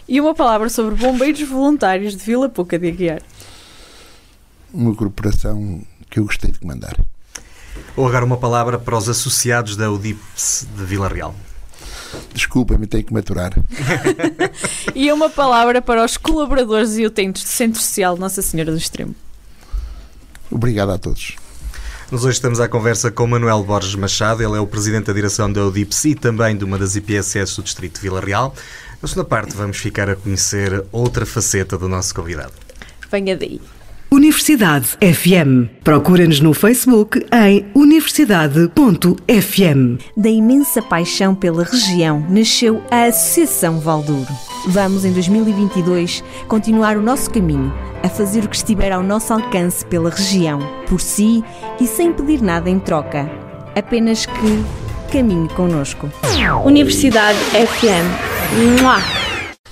[0.08, 3.21] E uma palavra sobre Bombeiros Voluntários de Vila Pouca de Aguiar.
[4.73, 6.95] Uma corporação que eu gostei de comandar.
[7.99, 11.35] Ou agora uma palavra para os associados da UDIPS de Vila Real.
[12.33, 13.51] Desculpa-me, tenho que maturar.
[14.95, 19.13] E uma palavra para os colaboradores e utentes do Centro Social Nossa Senhora do Extremo.
[20.49, 21.35] Obrigado a todos.
[22.09, 25.51] Nós hoje estamos à conversa com Manuel Borges Machado, ele é o presidente da direção
[25.51, 28.55] da UDIPS e também de uma das IPSS do Distrito de Vila Real.
[29.01, 32.53] Na segunda parte vamos ficar a conhecer outra faceta do nosso convidado.
[33.12, 33.59] Venha daí.
[34.12, 35.69] Universidade FM.
[35.84, 40.00] Procura-nos no Facebook em universidade.fm.
[40.17, 44.28] Da imensa paixão pela região nasceu a Associação Valdouro.
[44.67, 49.86] Vamos, em 2022, continuar o nosso caminho, a fazer o que estiver ao nosso alcance
[49.86, 51.43] pela região, por si
[51.80, 53.30] e sem pedir nada em troca.
[53.76, 54.65] Apenas que
[55.12, 56.10] caminhe connosco.
[56.65, 58.82] Universidade FM.
[58.82, 59.29] Mua!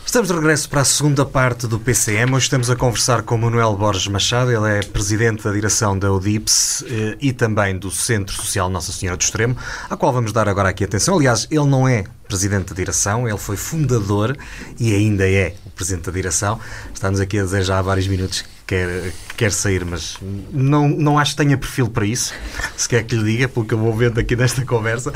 [0.08, 2.34] Estamos de regresso para a segunda parte do PCM.
[2.34, 6.86] Hoje estamos a conversar com Manuel Borges Machado, ele é presidente da direção da UDIPS
[6.88, 9.58] eh, e também do Centro Social Nossa Senhora do Extremo,
[9.89, 11.17] à qual vamos dar agora aqui atenção.
[11.17, 14.38] Aliás, ele não é presidente da direção, ele foi fundador
[14.80, 16.58] e ainda é o presidente da direção.
[16.93, 20.17] Está-nos aqui a já há vários minutos quer, que quer sair, mas
[20.51, 22.34] não, não acho que tenha perfil para isso,
[22.77, 25.12] se quer que lhe diga, pelo que eu vou vendo aqui nesta conversa.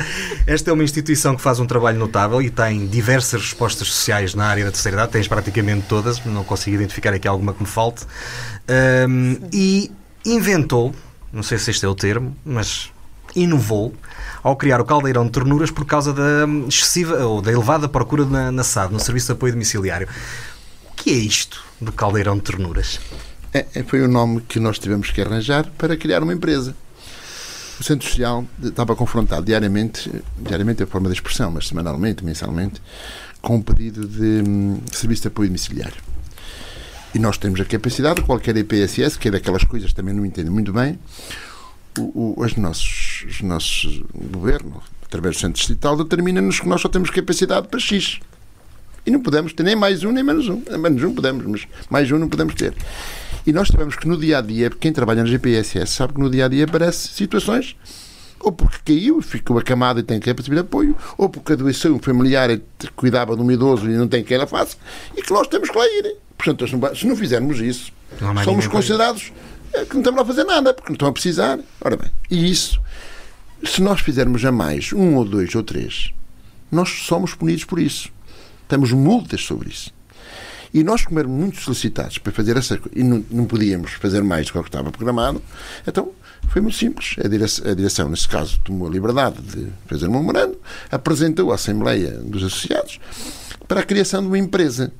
[0.47, 4.45] Esta é uma instituição que faz um trabalho notável e tem diversas respostas sociais na
[4.45, 8.05] área da terceira idade, tens praticamente todas, não consigo identificar aqui alguma que me falte,
[8.67, 9.91] Ahm, e
[10.25, 10.93] inventou,
[11.33, 12.91] não sei se este é o termo, mas
[13.35, 13.93] inovou
[14.43, 18.51] ao criar o caldeirão de ternuras por causa da excessiva ou da elevada procura na,
[18.51, 20.07] na SAD, no Serviço de Apoio Domiciliário.
[20.89, 22.99] O que é isto do caldeirão de ternuras?
[23.53, 26.75] É, é, foi o nome que nós tivemos que arranjar para criar uma empresa.
[27.79, 32.81] O Centro Social estava confrontado diariamente, diariamente é a forma de expressão, mas semanalmente, mensalmente,
[33.41, 36.01] com um pedido de hum, serviço de apoio domiciliário.
[37.13, 40.71] E nós temos a capacidade, qualquer IPSS, que é daquelas coisas também não entendo muito
[40.71, 40.97] bem,
[41.97, 46.87] o, o, os nossos, os nossos governo, através do Centro Distrital, determina-nos que nós só
[46.87, 48.19] temos capacidade para X.
[49.05, 50.61] E não podemos ter nem mais um, nem menos um.
[50.77, 52.73] Menos um podemos, mas mais um não podemos ter.
[53.45, 56.29] E nós sabemos que no dia a dia, quem trabalha no GPSS sabe que no
[56.29, 57.75] dia a dia aparece situações
[58.39, 62.49] ou porque caiu, ficou acamado e tem que receber apoio, ou porque adoeceu um familiar
[62.49, 62.59] e
[62.95, 64.77] cuidava de um idoso e não tem quem ela faça,
[65.15, 66.15] e que nós temos que lá ir.
[66.35, 69.31] Portanto, se não- fizermos isso, Não somos considerados
[69.73, 71.59] eh, que não estamos lá a fazer nada, porque não estão a precisar.
[71.79, 72.81] Ora bem, e isso,
[73.63, 76.11] se nós fizermos a mais, um ou dois ou três,
[76.71, 78.09] nós somos punidos por isso.
[78.67, 79.93] Temos multas sobre isso.
[80.73, 84.23] E nós, como éramos muito solicitados para fazer essa coisa, e não, não podíamos fazer
[84.23, 85.41] mais do que estava programado,
[85.85, 86.11] então
[86.47, 87.15] foi muito simples.
[87.23, 90.57] A direção, a direção, nesse caso, tomou a liberdade de fazer um memorando,
[90.89, 92.99] apresentou à Assembleia dos Associados
[93.67, 94.91] para a criação de uma empresa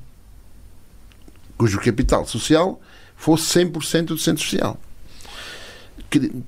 [1.58, 2.82] cujo capital social
[3.16, 4.80] fosse 100% do centro social.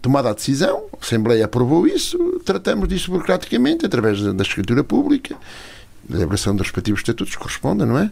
[0.02, 5.36] Tomada a decisão, a Assembleia aprovou isso, tratamos disso burocraticamente, através da, da escritura pública,
[6.10, 8.12] da elaboração dos respectivos estatutos que correspondem, não é?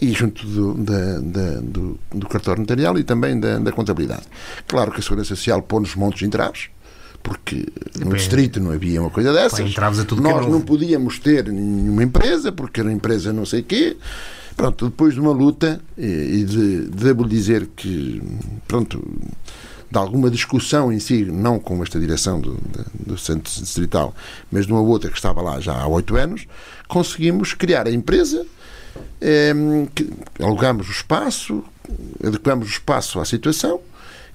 [0.00, 4.24] E junto do, da- da- do, do cartório notarial e também da, da contabilidade.
[4.68, 6.68] Claro que a Segurança Social pôs-nos montes de entraves,
[7.22, 7.66] porque
[7.98, 9.60] no Bem, distrito não havia uma coisa dessas.
[9.60, 9.70] Que é
[10.22, 13.96] Nós não podíamos ter nenhuma empresa, porque era uma empresa não sei quê.
[14.54, 18.22] Pronto, depois de uma luta e de, devo dizer que,
[18.66, 19.02] pronto,
[19.90, 22.56] de alguma discussão em si, não com esta direção do,
[22.98, 24.14] do Centro Distrital,
[24.50, 26.46] mas de uma outra que estava lá já há oito anos,
[26.88, 28.46] conseguimos criar a empresa,
[30.40, 31.64] alugamos o espaço,
[32.24, 33.80] adequamos o espaço à situação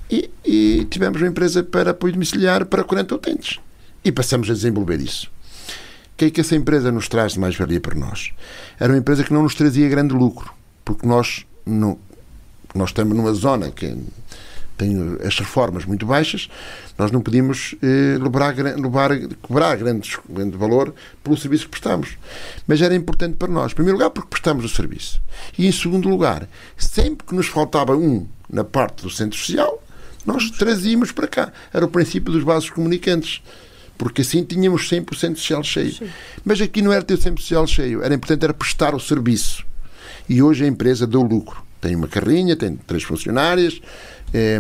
[0.10, 3.60] e, e tivemos uma empresa para apoio domiciliário para 40 utentes.
[4.04, 5.32] E passamos a desenvolver isso.
[6.18, 8.32] que é que essa empresa nos traz de mais-valia para nós?
[8.80, 11.98] Era uma empresa que não nos trazia grande lucro, porque nós, não,
[12.76, 13.98] nós estamos numa zona que
[14.78, 16.50] tem as reformas muito baixas,
[17.02, 19.10] nós não podíamos eh, levar, levar,
[19.42, 22.16] cobrar grandes, grande valor pelo serviço que prestamos.
[22.68, 25.20] Mas era importante para nós, em primeiro lugar, porque prestamos o serviço.
[25.58, 29.84] E em segundo lugar, sempre que nos faltava um na parte do centro social,
[30.24, 31.52] nós trazíamos para cá.
[31.74, 33.42] Era o princípio dos vasos comunicantes.
[33.98, 35.94] Porque assim tínhamos 100% social cheio.
[35.94, 36.10] Sim.
[36.46, 38.04] Mas aqui não era ter 100% social cheio.
[38.04, 39.66] Era importante era prestar o serviço.
[40.30, 41.64] E hoje a empresa deu lucro.
[41.82, 43.82] Tem uma carrinha, tem três funcionárias,
[44.32, 44.60] é,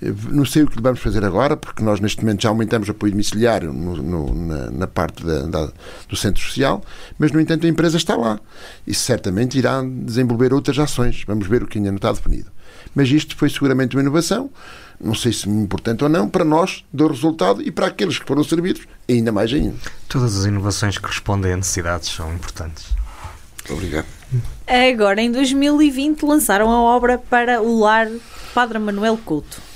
[0.00, 3.12] não sei o que vamos fazer agora, porque nós neste momento já aumentamos o apoio
[3.12, 5.72] domiciliário no, no, na, na, parte da, da,
[6.08, 6.82] do centro social,
[7.18, 8.40] mas no entanto a empresa está lá
[8.86, 11.24] e certamente irá desenvolver outras ações.
[11.26, 12.50] Vamos ver o que ainda não está definido.
[12.94, 14.50] Mas isto foi seguramente uma inovação,
[15.00, 18.42] não sei se importante ou não, para nós deu resultado e para aqueles que foram
[18.42, 19.76] servidos, ainda mais ainda.
[20.08, 22.86] Todas as inovações que respondem a necessidades são importantes.
[23.68, 24.06] Obrigado.
[24.66, 28.08] Agora, em 2020, lançaram a obra para o lar
[28.54, 29.69] Padre Manuel Couto.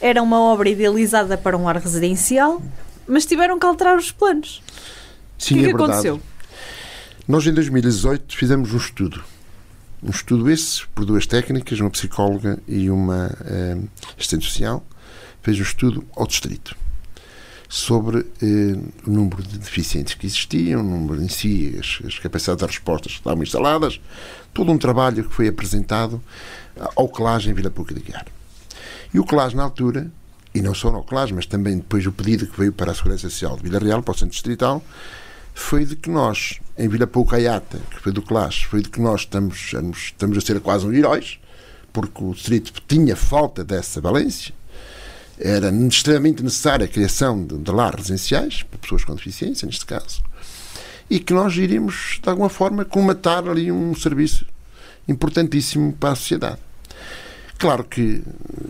[0.00, 2.62] Era uma obra idealizada para um lar residencial,
[3.06, 4.62] mas tiveram que alterar os planos.
[5.38, 5.90] Sim, o que, é que verdade.
[5.90, 6.20] aconteceu?
[7.28, 9.22] Nós, em 2018, fizemos um estudo.
[10.02, 13.76] Um estudo esse, por duas técnicas, uma psicóloga e uma eh,
[14.18, 14.84] assistente social,
[15.42, 16.74] fez um estudo ao distrito
[17.68, 22.66] sobre eh, o número de deficientes que existiam, o número em si, as, as capacidades
[22.66, 24.00] de respostas que estavam instaladas,
[24.52, 26.20] todo um trabalho que foi apresentado
[26.96, 28.26] ao CLAS em Vila Pouca de Guiar.
[29.12, 30.10] E o CLAS, na altura,
[30.54, 33.28] e não só no CLAS, mas também depois o pedido que veio para a Segurança
[33.28, 34.82] Social de Vila Real, para o Centro Distrital,
[35.54, 39.00] foi de que nós, em Vila Pouca Aiata, que foi do CLAS, foi de que
[39.00, 41.38] nós estamos, estamos a ser quase um heróis,
[41.92, 44.54] porque o distrito tinha falta dessa valência,
[45.38, 50.22] era extremamente necessária a criação de, de lares residenciais, para pessoas com deficiência, neste caso,
[51.08, 54.46] e que nós iríamos, de alguma forma, colmatar ali um serviço
[55.08, 56.58] importantíssimo para a sociedade.
[57.60, 58.22] Claro que,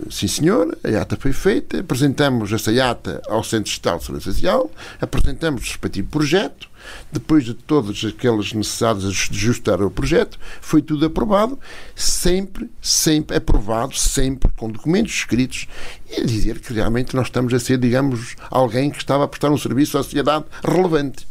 [0.09, 4.69] sim senhor, a IATA foi feita, apresentamos essa IATA ao Centro de de Segurança Social,
[4.99, 6.69] apresentamos o respectivo projeto,
[7.09, 11.57] depois de todas aquelas necessidades de ajustar o projeto, foi tudo aprovado,
[11.95, 15.69] sempre, sempre aprovado, sempre com documentos escritos
[16.09, 19.57] e dizer que realmente nós estamos a ser, digamos, alguém que estava a prestar um
[19.57, 21.25] serviço à sociedade relevante.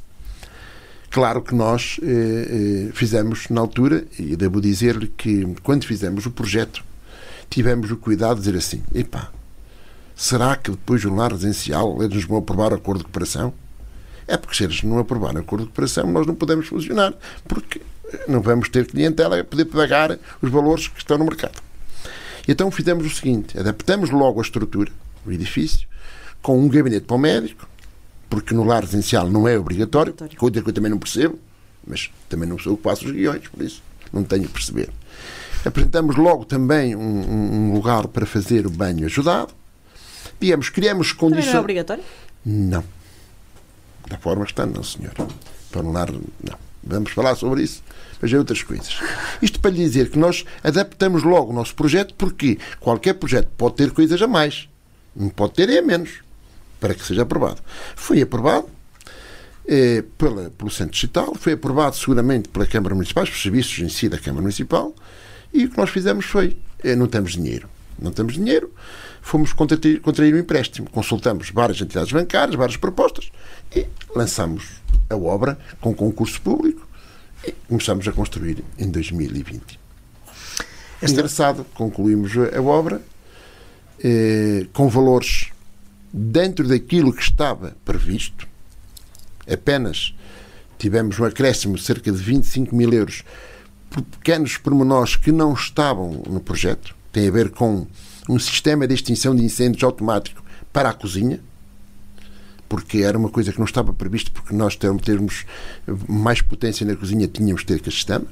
[1.11, 2.07] Claro que nós eh,
[2.89, 6.89] eh, fizemos na altura, e devo dizer-lhe que quando fizemos o projeto,
[7.51, 9.31] tivemos o cuidado de dizer assim: epá,
[10.15, 13.53] será que depois do lar residencial eles nos vão aprovar o acordo de cooperação?
[14.27, 17.13] É porque se eles não aprovarem o acordo de cooperação, nós não podemos funcionar,
[17.49, 17.83] porque
[18.29, 21.61] não vamos ter clientela a poder pagar os valores que estão no mercado.
[22.47, 24.93] Então fizemos o seguinte: adaptamos logo a estrutura,
[25.27, 25.89] o edifício,
[26.41, 27.69] com um gabinete para o médico,
[28.29, 31.39] porque no lar residencial não é obrigatório, coisa que eu também não percebo,
[31.85, 33.83] mas também não sou o que faço os guiões, por isso
[34.13, 34.91] não tenho a perceber.
[35.65, 39.53] Apresentamos logo também um, um lugar para fazer o banho ajudado.
[40.41, 41.47] Digamos, criamos condições.
[41.49, 42.05] Não é obrigatório?
[42.45, 42.85] Não.
[44.09, 45.13] Da forma que está, não, senhor.
[45.71, 46.71] Para um lar, não.
[46.83, 47.83] Vamos falar sobre isso,
[48.21, 48.99] mas é outras coisas.
[49.43, 53.77] Isto para lhe dizer que nós adaptamos logo o nosso projeto, porque qualquer projeto pode
[53.77, 54.69] ter coisas a mais,
[55.15, 56.21] não pode ter a menos,
[56.81, 57.61] para que seja aprovado.
[57.95, 58.67] Foi aprovado
[59.69, 64.09] eh, pela, pelo Centro Digital, foi aprovado seguramente pela Câmara Municipal, pelos serviços em si
[64.09, 64.95] da Câmara Municipal,
[65.53, 67.69] e o que nós fizemos foi: eh, não temos dinheiro.
[68.01, 68.73] Não temos dinheiro,
[69.21, 70.89] fomos contrair, contrair um empréstimo.
[70.89, 73.31] Consultamos várias entidades bancárias, várias propostas
[73.75, 74.65] e lançamos
[75.09, 76.87] a obra com concurso público
[77.47, 79.79] e começamos a construir em 2020.
[81.03, 83.03] Este Engraçado, concluímos a obra
[84.03, 85.51] eh, com valores
[86.13, 88.49] dentro daquilo que estava previsto.
[89.51, 90.15] Apenas
[90.79, 93.23] tivemos um acréscimo de cerca de 25 mil euros
[93.91, 96.95] pequenos pormenores que não estavam no projeto.
[97.13, 97.87] Tem a ver com
[98.29, 101.41] um sistema de extinção de incêndios automático para a cozinha,
[102.69, 105.45] porque era uma coisa que não estava previsto, porque nós termos
[106.09, 108.27] mais potência na cozinha tínhamos que ter aquele sistema,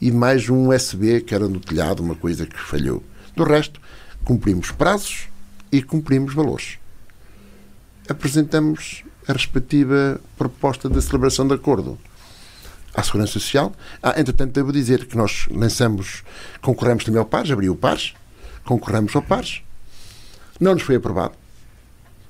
[0.00, 3.02] e mais um USB que era no telhado, uma coisa que falhou.
[3.34, 3.80] Do resto,
[4.24, 5.26] cumprimos prazos
[5.72, 6.78] e cumprimos valores.
[8.08, 11.98] Apresentamos a respectiva proposta de celebração de acordo
[12.94, 13.72] à Segurança Social.
[14.02, 16.22] Ah, entretanto, devo dizer que nós lançamos,
[16.62, 18.14] concorremos também ao PARS, abriu o PARS,
[18.64, 19.62] concorremos ao PARS,
[20.60, 21.34] não nos foi aprovado.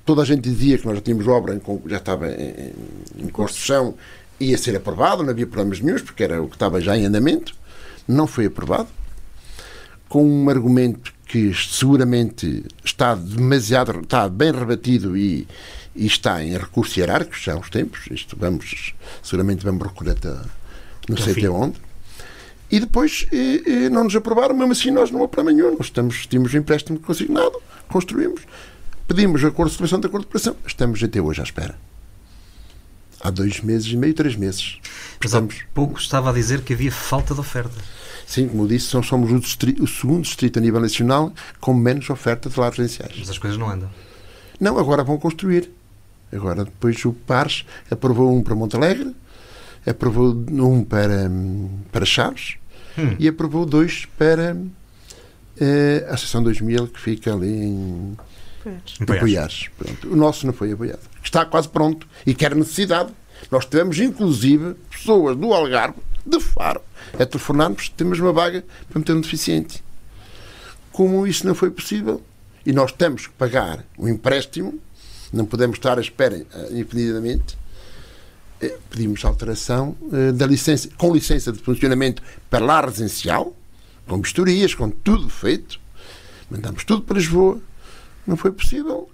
[0.05, 2.73] Toda a gente dizia que nós já tínhamos obra, já estava em,
[3.17, 3.95] em construção,
[4.39, 7.55] ia ser aprovado, não havia problemas nenhums, porque era o que estava já em andamento.
[8.07, 8.87] Não foi aprovado.
[10.07, 15.47] Com um argumento que seguramente está demasiado, está bem rebatido e,
[15.95, 18.01] e está em recursos hierárquicos já há uns tempos.
[18.11, 18.93] Isto vamos,
[19.23, 20.29] seguramente vamos recolher até
[21.07, 21.77] não sei até onde.
[22.69, 25.77] E depois eh, eh, não nos aprovaram, mesmo assim nós não problema nenhum.
[25.77, 28.41] Nós estamos, tínhamos um empréstimo consignado, construímos,
[29.07, 30.55] pedimos acordo de solução de acordo de operação.
[30.65, 31.77] Estamos até hoje à espera.
[33.21, 34.79] Há dois meses e meio, três meses.
[35.23, 35.43] Mas há
[35.73, 37.75] pouco estava a dizer que havia falta de oferta.
[38.25, 42.49] Sim, como disse, somos o, distrito, o segundo distrito a nível nacional com menos oferta
[42.49, 43.15] de lares residenciais.
[43.19, 43.89] Mas as coisas não andam.
[44.59, 45.69] Não, agora vão construir.
[46.31, 49.15] Agora, depois o PARS aprovou um para Monte Alegre,
[49.85, 51.29] aprovou um para,
[51.91, 52.55] para Chaves
[52.97, 53.15] hum.
[53.19, 58.17] e aprovou dois para uh, a Seção 2000, que fica ali em,
[58.99, 59.69] em Poiares.
[60.05, 61.01] O nosso não foi apoiado.
[61.23, 63.13] Está quase pronto e quer necessidade.
[63.51, 66.81] Nós tivemos, inclusive, pessoas do Algarve, de Faro,
[67.19, 69.83] a telefonar-nos, temos uma vaga para meter um deficiente.
[70.91, 72.23] Como isso não foi possível,
[72.65, 74.79] e nós temos que pagar o empréstimo,
[75.31, 77.57] não podemos estar à espera uh, infinitamente,
[78.61, 83.53] eh, pedimos alteração uh, da licença, com licença de funcionamento para lá residencial,
[84.07, 85.79] com vistorias, com tudo feito.
[86.49, 87.59] Mandamos tudo para Lisboa.
[88.25, 89.09] Não foi possível.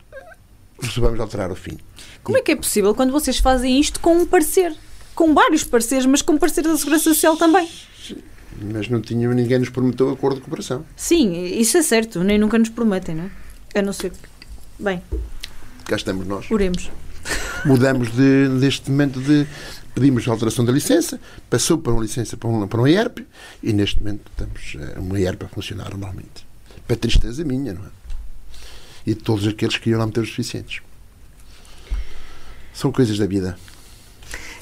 [0.81, 1.77] Resolvemos alterar o fim.
[2.23, 4.75] Como é que é possível quando vocês fazem isto com um parecer?
[5.15, 7.69] Com vários pareceres, mas com parceiro da Segurança Social também.
[8.61, 10.85] Mas não tinha, ninguém nos prometeu acordo de cooperação.
[10.95, 12.23] Sim, isso é certo.
[12.23, 13.79] Nem nunca nos prometem, não é?
[13.79, 14.17] A não ser que.
[14.79, 15.01] Bem.
[15.85, 16.49] Cá estamos nós.
[16.49, 16.89] Oremos.
[17.65, 19.47] Mudamos de, deste momento de.
[19.93, 21.19] Pedimos a alteração da licença,
[21.49, 23.27] passou para uma licença para um, para um IERP
[23.61, 26.47] e neste momento temos eh, uma IERP a funcionar normalmente.
[26.87, 27.89] Para tristeza minha, não é?
[29.05, 30.81] E de todos aqueles que iam lá meter os suficientes.
[32.73, 33.57] São coisas da vida.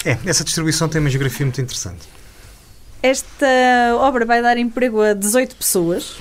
[0.04, 2.08] É, essa distribuição tem uma geografia muito interessante.
[3.02, 3.46] Esta
[3.98, 6.16] obra vai dar emprego a 18 pessoas.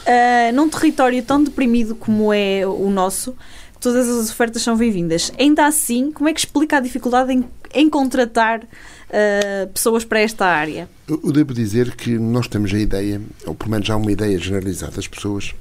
[0.00, 3.36] Uh, num território tão deprimido como é o nosso,
[3.80, 5.32] todas as ofertas são bem-vindas.
[5.38, 10.46] Ainda assim, como é que explica a dificuldade em, em contratar uh, pessoas para esta
[10.46, 10.88] área?
[11.08, 14.92] Eu devo dizer que nós temos a ideia, ou pelo menos há uma ideia generalizada
[14.92, 15.54] das pessoas,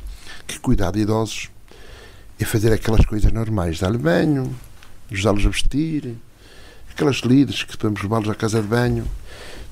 [0.46, 1.50] que cuidar de idosos
[2.40, 4.54] é fazer aquelas coisas normais, dar-lhe banho,
[5.12, 6.16] ajudá-los a vestir,
[6.92, 9.06] aquelas líderes que podemos levá-los à casa de banho.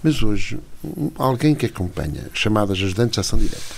[0.04, 0.60] Mas hoje,
[1.16, 3.76] alguém que acompanha, chamadas ajudantes de ação direta,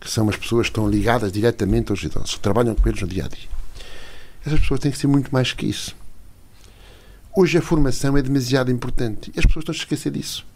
[0.00, 3.06] que são as pessoas que estão ligadas diretamente aos idosos, que trabalham com eles no
[3.06, 3.57] dia a dia,
[4.44, 5.96] essas pessoas têm que ser muito mais que isso.
[7.36, 10.46] Hoje a formação é demasiado importante e as pessoas estão a esquecer disso.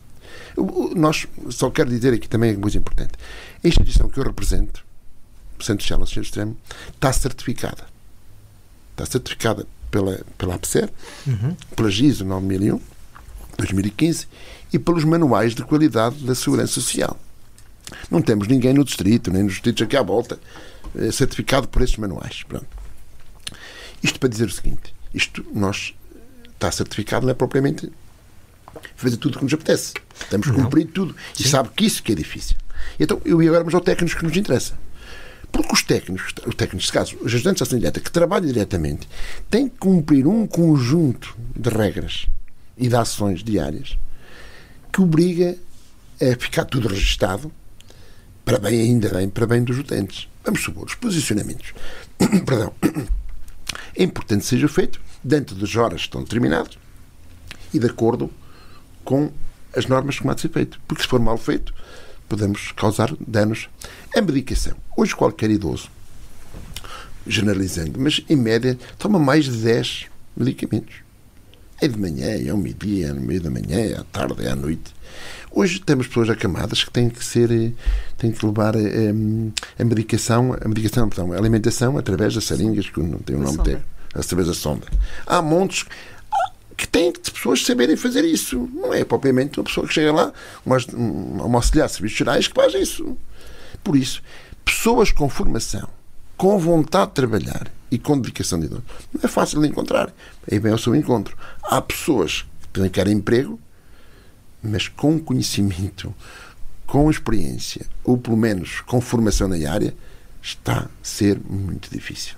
[0.96, 3.12] Nós, só quero dizer aqui também é muito importante.
[3.62, 4.84] A instituição que eu represento,
[5.58, 6.56] o Centro Social Extremo,
[6.92, 7.86] está certificada.
[8.92, 10.90] Está certificada pela, pela APSER,
[11.26, 11.54] uhum.
[11.76, 12.80] pela GISO 9001,
[13.58, 14.26] 2015,
[14.72, 17.18] e pelos manuais de qualidade da Segurança Social.
[18.10, 20.38] Não temos ninguém no distrito, nem nos distritos aqui à volta,
[20.96, 22.42] eh, certificado por esses manuais.
[22.48, 22.81] Pronto.
[24.02, 25.94] Isto para dizer o seguinte: isto nós
[26.54, 27.90] está certificado, não é propriamente
[28.96, 29.94] fazer tudo o que nos apetece.
[30.30, 31.14] Temos que cumprir tudo.
[31.38, 31.48] E Sim.
[31.48, 32.56] sabe que isso que é difícil.
[32.98, 34.74] Então, eu ia agora, mas ao técnicos que nos interessa.
[35.50, 39.08] Porque os técnicos, os técnicos, neste caso, os ajudantes de ação direta, que trabalham diretamente,
[39.50, 42.26] têm que cumprir um conjunto de regras
[42.78, 43.98] e de ações diárias
[44.90, 45.56] que obriga
[46.20, 47.52] a ficar tudo registado
[48.44, 50.28] para bem, ainda bem, para bem dos utentes.
[50.42, 51.74] Vamos supor, os posicionamentos.
[52.46, 52.72] Perdão
[53.94, 56.78] é importante que seja feito dentro das horas que estão determinadas
[57.72, 58.30] e de acordo
[59.04, 59.30] com
[59.74, 60.80] as normas que há de ser feito.
[60.86, 61.72] Porque se for mal feito,
[62.28, 63.68] podemos causar danos.
[64.14, 64.76] A medicação.
[64.96, 65.90] Hoje qualquer idoso,
[67.26, 70.06] generalizando, mas em média, toma mais de 10
[70.36, 70.96] medicamentos.
[71.82, 74.50] É de manhã, é ao meio-dia, é no meio da manhã, é à tarde, é
[74.52, 74.94] à noite.
[75.50, 77.72] Hoje temos pessoas acamadas que têm que ser, eh,
[78.16, 79.12] têm que levar a, eh,
[79.80, 83.42] a medicação, a medicação, perdão, a alimentação através das seringas, que não tem o um
[83.42, 84.86] nome técnico, através da sonda.
[85.26, 85.84] Há montes
[86.76, 88.70] que têm de pessoas saberem fazer isso.
[88.72, 90.32] Não é propriamente uma pessoa que chega lá,
[90.64, 90.76] uma,
[91.44, 93.18] uma auxiliar de serviços gerais, que faz isso.
[93.82, 94.22] Por isso,
[94.64, 95.88] pessoas com formação,
[96.36, 98.82] com vontade de trabalhar e com dedicação de idade,
[99.12, 100.12] não é fácil de encontrar.
[100.50, 101.36] Aí vem o seu encontro.
[101.62, 103.60] Há pessoas que querem emprego
[104.62, 106.14] mas com conhecimento,
[106.86, 109.94] com experiência, ou pelo menos com formação na área,
[110.40, 112.34] está a ser muito difícil.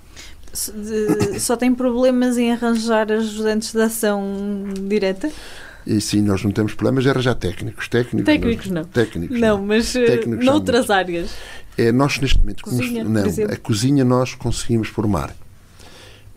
[1.39, 4.23] Só tem problemas em arranjar ajudantes de ação
[4.87, 5.29] direta?
[5.85, 7.87] E sim, nós não temos problemas em arranjar técnicos.
[7.87, 8.85] Técnicos, técnicos não.
[8.85, 9.65] Técnicos não, não.
[9.65, 11.29] mas eh, técnicos noutras áreas.
[11.77, 15.35] É, nós neste momento, cozinha, não, a cozinha nós conseguimos formar.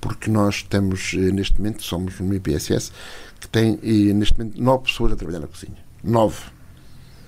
[0.01, 2.93] Porque nós temos, eh, neste momento, somos uma IPSS
[3.41, 3.77] que tem,
[4.15, 5.77] neste momento, nove pessoas a trabalhar na cozinha.
[6.03, 6.41] Nove.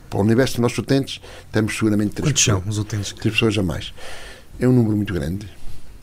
[0.08, 1.20] Para o universo dos nossos utentes,
[1.52, 2.62] temos seguramente três Quantos pessoas.
[2.62, 3.12] são os utentes?
[3.12, 3.92] Três pessoas a mais.
[4.58, 5.48] É um número muito grande.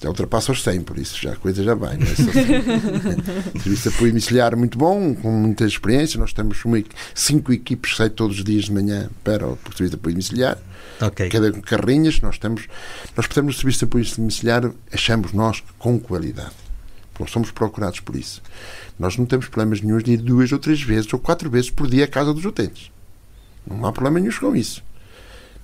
[0.01, 1.97] Já ultrapassa os 100, por isso já a coisa já vai.
[1.97, 3.59] Não é?
[3.59, 6.19] Serviço de apoio domiciliar muito bom, com muita experiência.
[6.19, 6.81] Nós temos uma,
[7.15, 10.57] cinco equipes que saem todos os dias de manhã para o serviço de apoio domiciliar.
[11.01, 11.29] Ok.
[11.29, 12.67] Cada carrinhas, nós temos,
[13.15, 16.53] nós prestamos o serviço de apoio domiciliar, achamos nós, com qualidade.
[17.19, 18.41] Nós somos procurados por isso.
[18.99, 21.87] Nós não temos problemas nenhum de ir duas ou três vezes ou quatro vezes por
[21.87, 22.91] dia à casa dos utentes.
[23.65, 24.83] Não há problema nenhum com isso.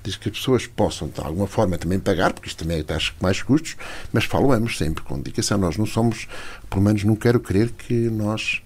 [0.03, 3.13] Diz que as pessoas possam, de alguma forma, também pagar, porque isto também é taxa
[3.17, 3.77] com mais custos,
[4.11, 5.57] mas falamos sempre com dedicação.
[5.57, 6.27] Nós não somos,
[6.69, 8.61] pelo menos não quero crer que nós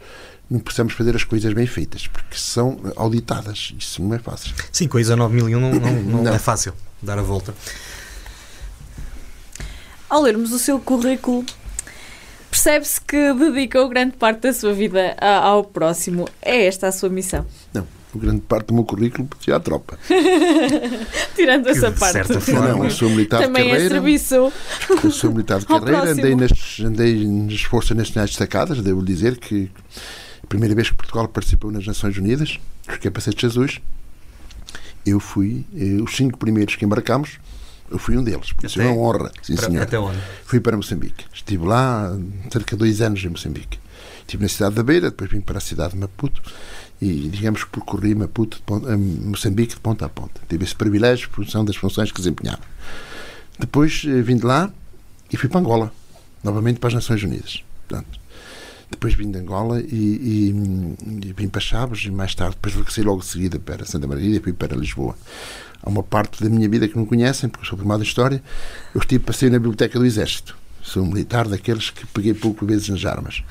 [0.49, 3.73] não possamos fazer as coisas bem feitas, porque são auditadas.
[3.77, 4.55] Isso não é fácil.
[4.71, 6.33] Sim, com a ISO 9001 não, não, não Não.
[6.33, 6.73] é fácil
[7.03, 7.53] dar a volta.
[10.09, 11.45] Ao lermos o seu currículo,
[12.49, 16.27] percebe-se que dedicou grande parte da sua vida ao próximo.
[16.41, 17.45] É esta a sua missão?
[17.73, 17.85] Não.
[18.15, 19.97] Grande parte do meu currículo pertencia à tropa.
[21.35, 22.13] Tirando essa parte.
[22.13, 23.95] certa forma- Não, eu sou militar Também de é carreira.
[23.95, 24.51] serviço.
[25.03, 29.69] Eu sou militar de carreira, andei nas, andei nas Forças Nacionais Destacadas, devo dizer que
[30.43, 32.57] a primeira vez que Portugal participou nas Nações Unidas,
[32.89, 33.79] os capacetes azuis,
[35.05, 37.37] eu fui, eh, os cinco primeiros que embarcámos,
[37.89, 38.47] eu fui um deles.
[38.63, 39.31] Isso é Até- uma honra.
[39.41, 39.83] Sim, Para- senhor.
[39.83, 40.17] Até onde?
[40.45, 41.25] Fui para Moçambique.
[41.33, 42.17] Estive lá
[42.51, 43.79] cerca de dois anos em Moçambique.
[44.21, 46.41] Estive na cidade da Beira, depois vim para a cidade de Maputo
[47.01, 50.41] e, digamos, percorri Maputo de ponta, eh, Moçambique de ponta a ponta.
[50.49, 52.61] Tive esse privilégio por função das funções que desempenhava.
[53.59, 54.71] Depois eh, vim de lá
[55.31, 55.91] e fui para Angola,
[56.43, 57.63] novamente para as Nações Unidas.
[57.87, 58.19] Portanto,
[58.89, 63.03] depois vim de Angola e, e- e vim para Chaves e mais tarde, depois regressei
[63.03, 65.15] logo de seguida para Santa Maria e fui para Lisboa.
[65.83, 68.41] Há uma parte da minha vida que não conhecem, porque sou formado em História.
[68.95, 70.57] Eu estive passei na Biblioteca do Exército.
[70.81, 73.43] Sou um militar daqueles que peguei pouco vezes nas armas.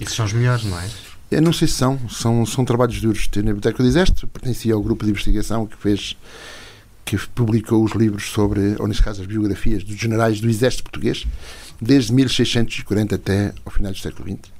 [0.00, 0.88] Esses são os melhores, não é?
[1.30, 3.28] Eu não sei se são, são, são trabalhos duros.
[3.36, 6.16] Na Biblioteca do Exército, pertencia ao grupo de investigação que fez,
[7.04, 11.26] que publicou os livros sobre, ou nesse caso as biografias dos generais do Exército Português,
[11.80, 14.50] desde 1640 até ao final do século XX.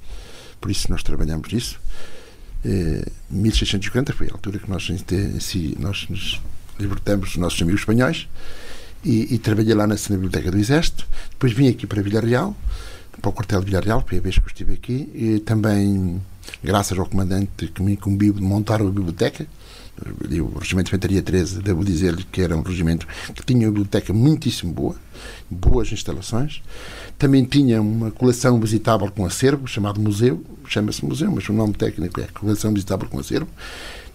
[0.59, 1.79] Por isso nós trabalhamos nisso.
[2.65, 4.89] Eh, 1640 foi a altura que nós,
[5.79, 6.41] nós nos
[6.79, 8.27] libertamos dos nossos amigos espanhóis
[9.03, 11.07] e, e trabalhei lá na, na Biblioteca do Exército.
[11.31, 12.55] Depois vim aqui para Villarreal,
[13.21, 16.21] para o quartel de Villarreal, foi a vez que eu estive aqui, e também,
[16.63, 19.47] graças ao comandante que me incumbiu de montar a biblioteca,
[19.99, 24.13] o Regimento de Infantaria 13, devo dizer-lhe que era um regimento que tinha uma biblioteca
[24.13, 24.95] muitíssimo boa,
[25.49, 26.61] boas instalações.
[27.17, 32.21] Também tinha uma coleção visitável com acervo, chamado museu, chama-se museu, mas o nome técnico
[32.21, 33.49] é coleção visitável com acervo.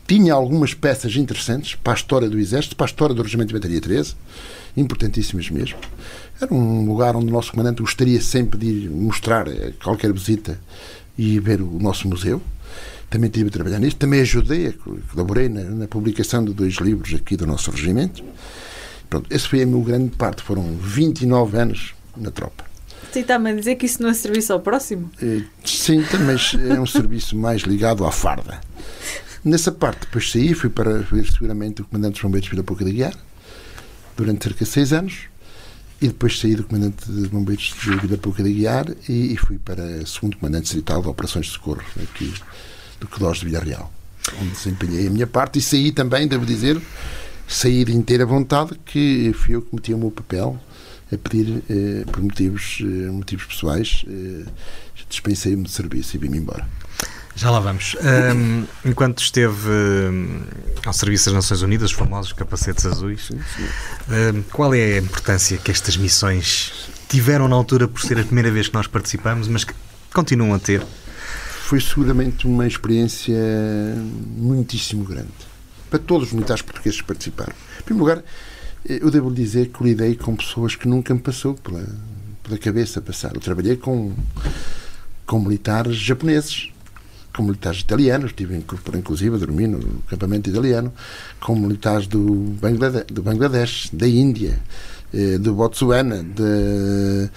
[0.06, 3.54] Tinha algumas peças interessantes para a história do Exército, para a história do Regimento de
[3.54, 4.14] Infantaria 13,
[4.76, 5.78] importantíssimas mesmo.
[6.40, 10.58] Era um lugar onde o nosso comandante gostaria sempre de mostrar a qualquer visita
[11.16, 12.40] e ver o nosso museu.
[13.10, 13.96] Também estive a trabalhar nisso.
[13.96, 14.72] Também ajudei,
[15.12, 18.24] colaborei na, na publicação de dois livros aqui do nosso regimento.
[19.10, 20.42] Pronto, esse foi a minha grande parte.
[20.42, 22.64] Foram 29 anos na tropa.
[23.10, 25.10] Você está-me a dizer que isso não é serviço ao próximo?
[25.22, 28.58] Eh, Sim, mas é um serviço mais ligado à farda.
[29.44, 32.92] Nessa parte, depois saí, fui para ver seguramente o comandante dos bombeiros Vila Pouca de
[32.92, 33.14] Guiar,
[34.16, 35.24] durante cerca de seis anos,
[36.02, 39.56] e depois saí do comandante de bombeiros de Vila Pouca de Guiar e, e fui
[39.56, 42.34] para segundo comandante distrital de operações de socorro, aqui
[42.98, 43.92] do Codós de Villarreal,
[44.40, 46.82] onde desempenhei a minha parte e saí também, devo dizer,
[47.46, 50.60] saí de inteira vontade, que fui eu que meti o meu papel
[51.12, 54.44] a pedir, eh, por motivos, eh, motivos pessoais, eh,
[55.08, 56.66] dispensei-me de serviço e vim-me embora.
[57.34, 57.96] Já lá vamos.
[58.00, 60.42] Ahm, enquanto esteve ahm,
[60.84, 63.30] ao serviço das Nações Unidas, os famosos capacetes azuis,
[64.08, 68.50] ahm, qual é a importância que estas missões tiveram na altura por ser a primeira
[68.50, 69.74] vez que nós participamos, mas que
[70.12, 70.84] continuam a ter?
[71.64, 73.34] Foi seguramente uma experiência
[74.36, 75.52] muitíssimo grande
[75.88, 77.52] para todos os militares portugueses que participaram.
[77.78, 78.24] Em primeiro lugar,
[78.88, 81.86] eh, eu devo dizer que lidei com pessoas que nunca me passou pela,
[82.42, 83.34] pela cabeça passar.
[83.34, 84.14] Eu trabalhei com,
[85.26, 86.71] com militares japoneses,
[87.34, 90.92] com militares italianos, estive inclusive a dormir no acampamento italiano,
[91.40, 92.20] com militares do
[92.60, 94.58] Bangladesh, do Bangladesh da Índia,
[95.12, 97.30] eh, do Botsuana, de,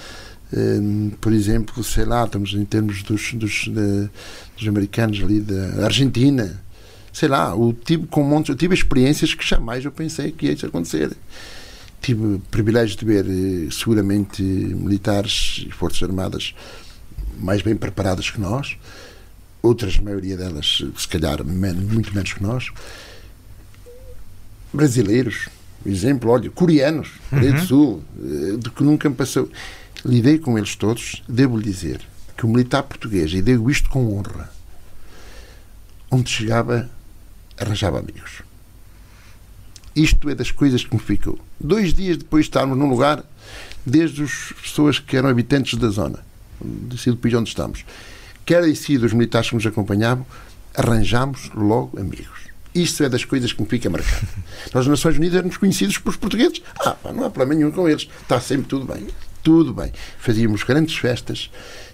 [0.54, 4.10] eh, por exemplo, sei lá, estamos em termos dos, dos, de,
[4.58, 6.62] dos americanos ali da Argentina,
[7.14, 10.58] sei lá, o tive com montes, eu tive experiências que jamais eu pensei que ia
[10.68, 11.16] acontecer.
[12.02, 16.54] Tive o privilégio de ver eh, seguramente militares e forças armadas
[17.40, 18.78] mais bem preparadas que nós,
[19.66, 22.70] outras, a maioria delas, se calhar, men muito menos que nós.
[24.72, 25.48] Brasileiros,
[25.86, 29.50] exemplo, olha, coreanos, Coreia do Sul, eh, de que nunca me passou.
[30.04, 32.02] Lidei com eles todos, devo-lhe dizer
[32.38, 34.52] que o militar português, e digo isto com honra,
[36.12, 36.90] onde chegava,
[37.58, 38.44] arranjava amigos.
[39.96, 41.40] Isto é das coisas que me ficou.
[41.60, 43.24] Dois dias depois de estarmos num lugar,
[43.86, 46.20] desde as pessoas que eram habitantes da zona,
[46.60, 47.86] do país onde estamos,
[48.46, 50.26] quer em si dos militares que nos acompanhavam,
[50.76, 52.46] arranjámos logo amigos.
[52.74, 54.28] Isto é das coisas que me fica marcado.
[54.74, 56.62] Nós, nas Nações Unidas, éramos conhecidos pelos portugueses.
[56.80, 58.08] Ah, não há problema nenhum com eles.
[58.22, 59.08] Está sempre tudo bem.
[59.42, 59.94] Tudo bem.
[60.20, 61.50] Fazíamos grandes festas.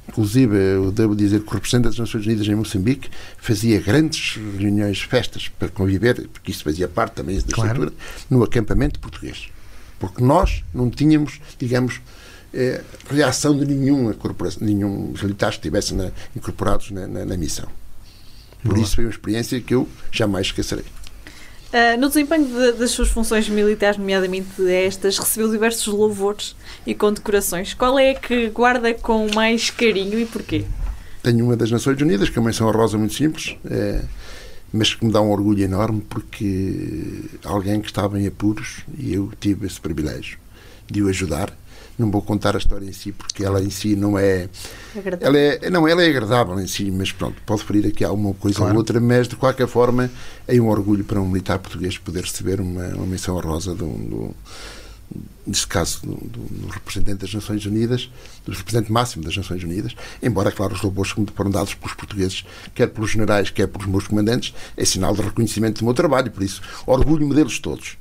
[0.10, 5.00] Inclusive, eu devo dizer que o representante das Nações Unidas em Moçambique fazia grandes reuniões,
[5.02, 7.70] festas para conviver, porque isso fazia parte também da Claro.
[7.84, 7.94] estrutura,
[8.30, 9.50] no acampamento português.
[10.00, 12.02] Porque nós não tínhamos, digamos,
[12.54, 17.68] eh, reação de nenhuma corporação, nenhum militar que estivesse na- incorporados na, na- na missão.
[18.64, 18.84] Por Boa.
[18.84, 20.86] isso foi uma experiência que eu jamais esquecerei.
[21.74, 27.74] Ah, no desempenho de- das suas funções militares, nomeadamente estas, recebeu diversos louvores e condecorações.
[27.74, 30.66] Qual é a que guarda com mais carinho e porquê?
[31.24, 34.02] Tenho uma das Nações Unidas, que é uma menção honrosa muito simples, eh,
[34.74, 39.32] mas que me dá um orgulho enorme porque alguém que estava em apuros e eu
[39.40, 40.38] tive esse privilégio
[40.90, 41.56] de o ajudar.
[42.02, 44.50] Não vou contar a história em si, porque ela em si não é.
[45.22, 48.34] Ela é, não, ela é agradável em si, mas pronto, pode referir aqui a uma
[48.34, 48.74] coisa Claro.
[48.74, 50.10] ou outra, mas de qualquer forma
[50.48, 53.94] é um orgulho para um militar português poder receber uma, uma menção honrosa de um,
[54.10, 54.36] do,
[55.46, 58.10] neste caso, do, do- do representante das Nações Unidas,
[58.46, 61.94] do representante máximo das Nações Unidas, embora, claro, os louvores que me foram dados pelos
[61.94, 66.32] portugueses, quer pelos generais, quer pelos meus comandantes, é sinal de reconhecimento do meu trabalho,
[66.32, 67.98] por isso orgulho-me deles todos.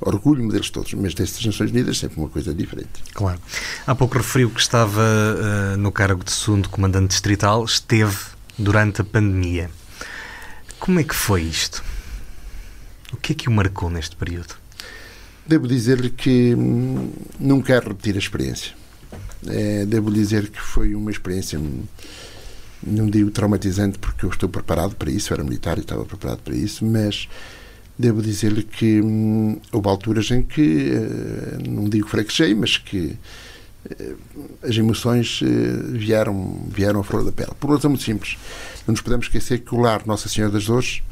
[0.00, 3.02] Orgulho-me deles todos, mas destas Nações Unidas sempre uma coisa diferente.
[3.12, 3.40] Claro.
[3.86, 8.16] Há pouco referiu que estava eh, no cargo de segundo comandante distrital, esteve
[8.58, 9.70] durante a pandemia.
[10.78, 11.82] Como é que foi isto?
[13.12, 14.54] O que é que o marcou neste período?
[15.46, 18.72] Devo dizer-lhe que hum, não quero repetir a experiência.
[19.46, 21.84] Eh, devo dizer que foi uma experiência, hum,
[22.82, 26.40] não digo traumatizante, porque eu estou preparado para isso, eu era militar e estava preparado
[26.40, 27.28] para isso, mas
[27.98, 33.16] devo dizer-lhe que hum, houve alturas em que, eh, não digo fraquejei, mas que
[33.90, 34.14] eh,
[34.62, 35.46] as emoções eh,
[35.92, 37.52] vieram, vieram à flor da pele.
[37.58, 38.36] Por razão muito simples.
[38.86, 41.02] Não nos podemos esquecer que o lar Nossa Senhora das Dores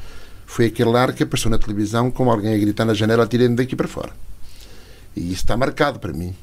[0.44, 3.76] foi aquele lar que apareceu na televisão como alguém a gritar na janela, atirem daqui
[3.76, 4.12] para fora.
[5.16, 6.34] E isso está marcado para mim.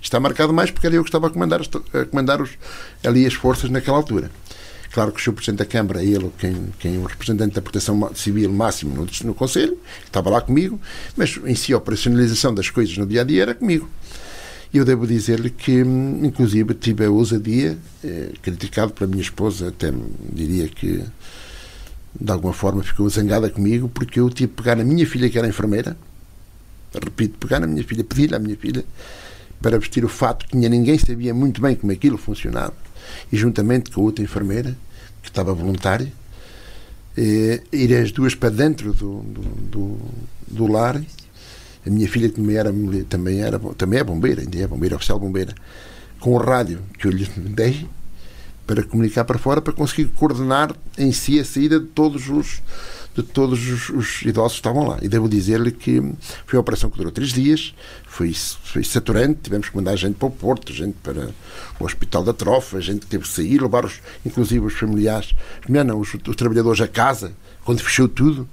[0.00, 2.50] Está marcado mais porque era eu que estava a comandar, a comandar os,
[3.04, 4.30] ali as forças naquela altura.
[4.92, 5.32] Claro que o.
[5.32, 9.34] Presidente da Câmara, ele, quem, quem é o representante da Proteção Civil máximo no, no
[9.34, 10.80] Conselho, estava lá comigo,
[11.16, 13.88] mas em si a operacionalização das coisas no dia a dia era comigo.
[14.72, 19.68] E eu devo dizer-lhe que, hum, inclusive, tive a ousadia, eh, criticado pela minha esposa,
[19.68, 19.92] até
[20.32, 21.04] diria que
[22.18, 25.38] de alguma forma ficou zangada comigo, porque eu tive que pegar na minha filha, que
[25.38, 25.96] era enfermeira,
[26.92, 28.84] repito, pegar na minha filha, pedir-lhe à minha filha
[29.60, 32.74] para vestir o fato que ninguém sabia muito bem como aquilo funcionava,
[33.32, 34.76] e juntamente com outra enfermeira,
[35.22, 36.12] que estava voluntária,
[37.16, 37.62] eh,
[38.02, 39.98] as duas para dentro do, do, do,
[40.46, 41.00] do lar.
[41.86, 42.72] A minha filha também era,
[43.08, 45.54] também era também é bombeira, ainda é bombeira, oficial bombeira,
[46.18, 47.86] com o rádio que eu lhe dei
[48.66, 52.62] para comunicar para fora para conseguir coordenar em si a saída de todos os
[53.14, 54.98] de todos os, os idosos que estavam lá.
[55.02, 56.00] E devo dizer-lhe que
[56.46, 57.74] foi uma operação que durou três dias,
[58.06, 61.30] foi, foi saturante, tivemos que mandar gente para o Porto, gente para
[61.78, 65.34] o Hospital da Trofa, gente que teve que sair, levar os, inclusive os familiares,
[65.68, 67.32] não, os, os trabalhadores a casa,
[67.64, 68.48] quando fechou tudo.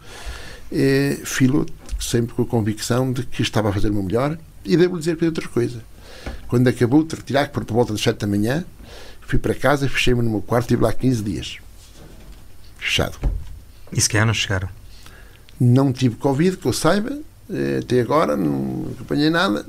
[1.23, 1.65] Filo
[1.99, 5.15] sempre com a convicção de que estava a fazer o meu melhor e devo dizer
[5.17, 5.81] que outra coisa.
[6.47, 8.65] Quando acabou de retirar, por volta das 7 da manhã,
[9.21, 11.57] fui para casa, fechei-me no meu quarto e estive lá 15 dias.
[12.77, 13.17] Fechado.
[13.91, 14.69] E se calhar não chegaram.
[15.59, 17.17] Não tive Covid, que eu saiba,
[17.49, 19.65] eh, até agora, não acompanhei nada.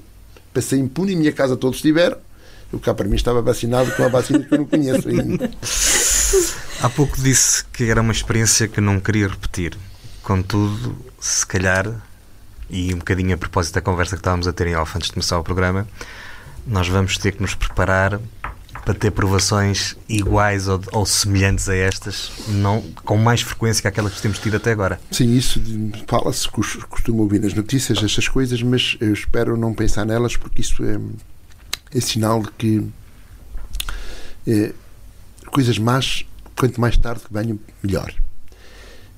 [0.52, 2.16] Passei impune, em minha casa todos tiveram.
[2.72, 5.50] O cá para mim estava vacinado com a vacina que eu não conheço ainda.
[6.82, 9.76] Há pouco disse que era uma experiência que não queria repetir.
[10.22, 11.90] Contudo, se calhar,
[12.68, 15.14] e um bocadinho a propósito da conversa que estávamos a ter em off antes de
[15.14, 15.88] começar o programa,
[16.66, 18.20] nós vamos ter que nos preparar
[18.88, 24.14] para ter provações iguais ou, ou semelhantes a estas, não, com mais frequência que aquelas
[24.14, 24.98] que temos tido até agora.
[25.10, 25.60] Sim, isso
[26.06, 30.62] fala-se, cos- costumo ouvir nas notícias essas coisas, mas eu espero não pensar nelas porque
[30.62, 30.98] isso é,
[31.94, 32.82] é sinal de que
[34.46, 34.72] é,
[35.48, 36.24] coisas más,
[36.58, 38.10] quanto mais tarde que venham, melhor.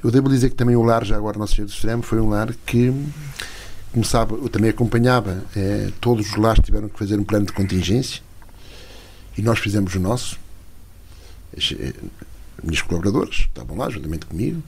[0.02, 2.28] Eu devo dizer que também o lar, já agora Nosso Senhor do Extremo, foi um
[2.28, 2.92] lar que
[3.92, 8.20] começava, eu também acompanhava, eh, todos os lares tiveram que fazer um plano de contingência
[9.40, 10.38] e nós fizemos o nosso.
[11.56, 11.94] As, eh,
[12.62, 14.62] minhas colaboradoras estavam lá, juntamente comigo.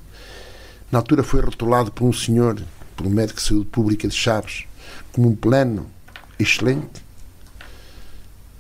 [0.91, 2.59] Na altura foi rotulado por um senhor,
[2.97, 4.65] por um médico de saúde pública de Chaves,
[5.13, 5.87] como um plano
[6.39, 7.03] excelente.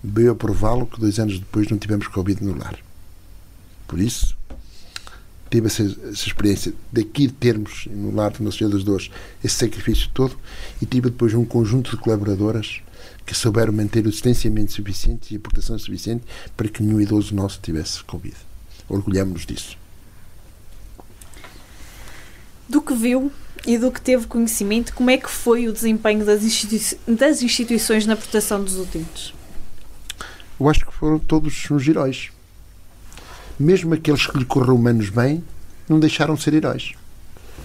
[0.04, 2.78] Veio a prová-lo que dois anos depois não tivemos Covid no lar.
[3.88, 4.36] Por isso,
[5.48, 9.10] teve essa, essa experiência daqui de termos, no lar do Nosso Senhor das Dores,
[9.42, 10.36] esse sacrifício todo
[10.82, 12.82] e tive depois um conjunto de colaboradoras
[13.24, 16.24] que souberam manter o distanciamento suficiente e a proteção suficiente
[16.56, 18.36] para que nenhum idoso nosso tivesse Covid.
[18.88, 19.78] Orgulhamos-nos disso.
[22.68, 23.30] Do que viu
[23.66, 28.06] e do que teve conhecimento, como é que foi o desempenho das, institui das instituições
[28.06, 29.32] na proteção dos utentes?
[30.58, 32.30] Eu acho que foram todos uns heróis.
[33.58, 35.44] Mesmo aqueles que lhe correram menos bem,
[35.88, 36.92] não deixaram de ser heróis.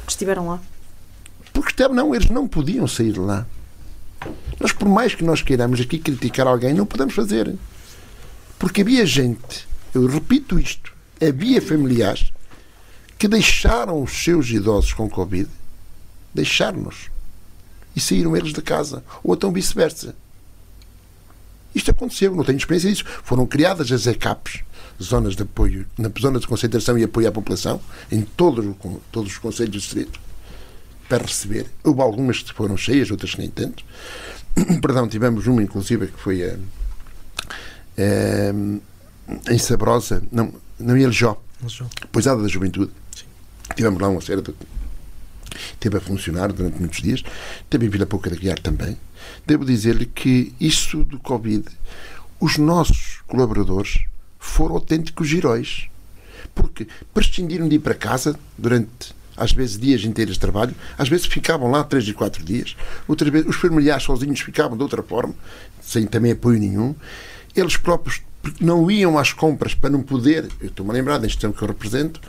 [0.07, 0.59] Estiveram lá?
[1.53, 3.45] Porque não, eles não podiam sair de lá.
[4.59, 7.55] Nós, por mais que nós queiramos aqui criticar alguém, não podemos fazer.
[8.57, 12.31] Porque havia gente, eu repito isto, havia familiares
[13.17, 15.49] que deixaram os seus idosos com Covid,
[16.33, 17.09] deixaram-nos
[17.95, 20.15] e saíram eles da casa, ou então vice-versa.
[21.73, 23.05] Isto aconteceu, não tenho experiência disso.
[23.23, 24.61] Foram criadas as ECAPs,
[25.01, 27.79] zonas de apoio, na zona de concentração e apoio à população,
[28.11, 28.75] em todos,
[29.11, 30.19] todos os conselhos de distrito,
[31.07, 31.67] para receber.
[31.83, 33.83] Houve algumas que foram cheias, outras nem tanto.
[34.81, 36.57] Perdão, tivemos uma, inclusive, que foi a,
[37.97, 41.37] a, em Sabrosa, não, não em Aljó,
[42.11, 42.91] Poisada da Juventude.
[43.15, 43.25] Sim.
[43.75, 44.53] Tivemos lá uma série de.
[45.79, 47.23] Teve a funcionar durante muitos dias.
[47.69, 48.97] Teve em Vila Pouca de Guiar também.
[49.45, 51.65] Devo dizer-lhe que isso do Covid,
[52.39, 53.97] os nossos colaboradores
[54.39, 55.87] foram autênticos heróis.
[56.53, 61.27] Porque prescindiram de ir para casa durante às vezes dias inteiros de trabalho, às vezes
[61.27, 62.75] ficavam lá três e quatro dias,
[63.07, 65.33] outras vezes os familiares sozinhos ficavam de outra forma,
[65.79, 66.95] sem também apoio nenhum.
[67.55, 68.21] Eles próprios
[68.59, 71.67] não iam às compras para não poder, eu estou-me a lembrar da instituição que eu
[71.67, 72.19] represento,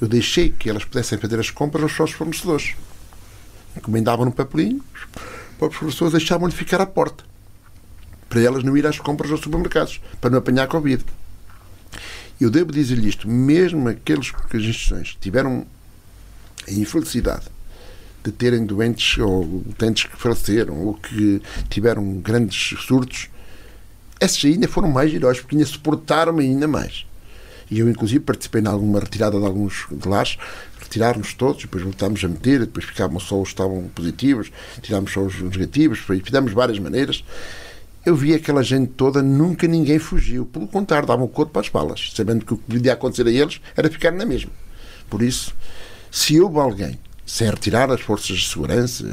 [0.00, 2.74] eu deixei que elas pudessem fazer as compras aos seus fornecedores.
[3.76, 4.82] Encomendavam no papelinho,
[5.60, 7.24] os fornecedores deixavam-lhe ficar à porta,
[8.28, 11.04] para elas não ir às compras aos supermercados, para não apanhar Covid.
[12.40, 15.66] Eu devo dizer-lhe isto, mesmo aqueles que as instituições tiveram
[16.66, 17.46] a infelicidade
[18.24, 23.28] de terem doentes ou utentes que faleceram ou que tiveram grandes surtos,
[24.20, 27.06] esses ainda foram mais heróis, porque ainda suportaram-me ainda mais.
[27.70, 30.38] E eu, inclusive, participei em alguma retirada de alguns de lares,
[30.80, 34.50] retirámos todos, depois voltámos a meter, depois ficavam só os que estavam positivos,
[34.80, 37.22] tirámos só os negativos, fizemos várias maneiras.
[38.06, 40.46] Eu vi aquela gente toda, nunca ninguém fugiu.
[40.46, 43.60] Pelo contrário, davam o corpo às balas, sabendo que o que podia acontecer a eles
[43.76, 44.50] era ficar na mesma.
[45.10, 45.54] Por isso,
[46.10, 49.04] se houve alguém, sem retirar as forças de segurança,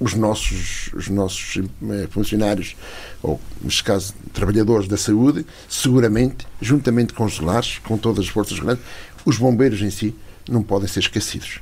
[0.00, 2.76] os nossos, os nossos eh, funcionários,
[3.22, 8.54] ou neste caso trabalhadores da saúde, seguramente, juntamente com os lares, com todas as forças
[8.54, 8.82] de segurança,
[9.24, 10.14] os bombeiros em si
[10.48, 11.60] não podem ser esquecidos.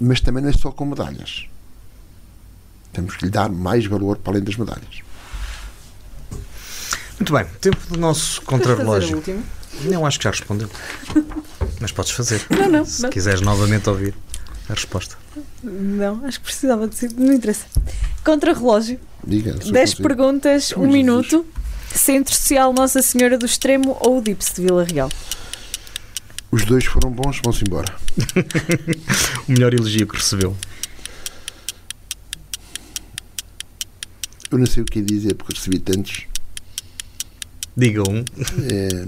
[0.00, 1.46] Mas também não é só com medalhas.
[2.92, 5.00] Temos que lhe dar mais valor para além das medalhas.
[7.18, 9.22] Muito bem, tempo do nosso contrarrelógio.
[9.80, 10.70] Não, acho que já respondeu.
[11.80, 12.44] Mas podes fazer.
[12.50, 12.84] Não, não.
[12.84, 13.10] Se não.
[13.10, 14.14] quiseres novamente ouvir
[14.68, 15.16] a resposta.
[15.62, 17.12] Não, acho que precisava de ser.
[17.12, 17.66] Não interessa.
[18.24, 19.00] Contra-relógio.
[19.26, 19.54] Diga.
[19.54, 21.46] 10 perguntas, 1 um minuto.
[21.94, 25.10] Centro Social Nossa Senhora do Extremo ou o DIPS de Vila Real?
[26.50, 27.94] Os dois foram bons, vão-se embora.
[29.48, 30.56] o melhor elogio que recebeu.
[34.50, 36.26] Eu não sei o que ia dizer porque recebi tantos.
[37.76, 38.22] Diga um.
[38.70, 39.06] É...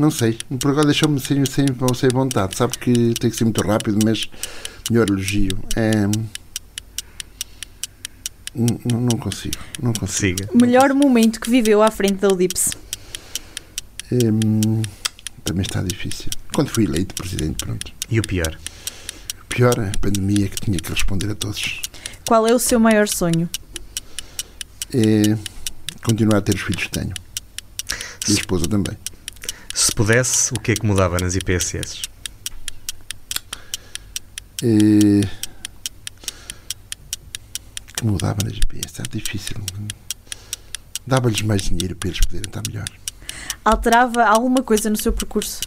[0.00, 0.38] Não sei.
[0.60, 2.56] Por agora deixou-me sem, sem, sem vontade.
[2.56, 4.28] Sabe que tem que ser muito rápido, mas
[4.90, 5.58] melhor elogio.
[5.74, 6.06] É...
[8.54, 9.56] Não, não consigo.
[9.82, 10.38] Não consigo.
[10.38, 10.50] Siga.
[10.54, 12.70] Melhor momento que viveu à frente da UDIPS?
[14.12, 14.18] É...
[15.44, 16.30] Também está difícil.
[16.54, 17.92] Quando fui eleito presidente, pronto.
[18.10, 18.58] E o pior?
[19.42, 21.80] O pior é a pandemia que tinha que responder a todos.
[22.26, 23.48] Qual é o seu maior sonho?
[24.92, 25.36] É
[26.02, 27.14] continuar a ter os filhos que tenho.
[28.28, 28.96] E a esposa também.
[29.74, 32.02] Se pudesse, o que é que mudava nas IPSS?
[34.62, 35.20] E...
[37.96, 39.00] Que mudava nas IPSS?
[39.00, 39.56] É difícil.
[41.06, 42.88] Dava-lhes mais dinheiro para eles poderem estar melhor.
[43.64, 45.60] Alterava alguma coisa no seu percurso?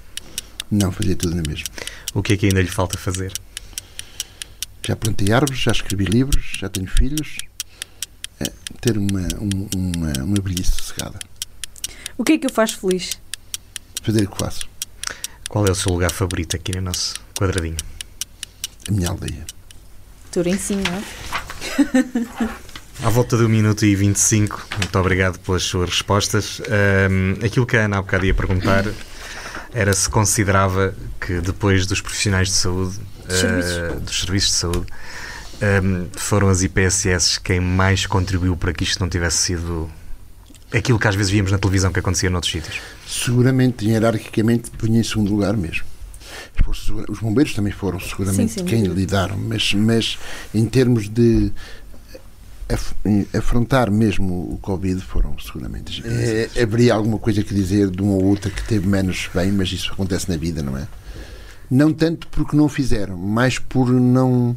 [0.69, 1.67] Não, fazia tudo na mesma.
[2.13, 3.33] O que é que ainda lhe falta fazer?
[4.85, 7.37] Já plantei árvores, já escrevi livros, já tenho filhos.
[8.39, 11.19] É, ter uma, uma, uma velhice sossegada.
[12.17, 13.19] O que é que o faz feliz?
[14.01, 14.69] Fazer o que faço.
[15.49, 17.77] Qual é o seu lugar favorito aqui no nosso quadradinho?
[18.87, 19.45] A minha aldeia.
[20.31, 22.61] Turencinho, não é?
[23.03, 26.61] À volta de 1 minuto e 25, muito obrigado pelas suas respostas.
[27.09, 28.85] Um, aquilo que a Ana há bocado ia perguntar
[29.73, 34.85] era se considerava que depois dos profissionais de saúde, uh, dos serviços de saúde,
[35.83, 39.89] um, foram as IPSS quem mais contribuiu para que isto não tivesse sido
[40.73, 42.79] aquilo que às vezes víamos na televisão que acontecia noutros sítios?
[43.07, 45.85] Seguramente, hierarquicamente, punha em segundo lugar mesmo.
[47.09, 50.17] Os bombeiros também foram seguramente sim, sim, quem lidaram, mas, mas
[50.53, 51.51] em termos de
[53.37, 56.03] afrontar mesmo o Covid foram seguramente.
[56.05, 59.71] É, haveria alguma coisa que dizer de uma ou outra que teve menos bem, mas
[59.71, 60.87] isso acontece na vida, não é?
[61.69, 64.55] Não tanto porque não fizeram, mas por não.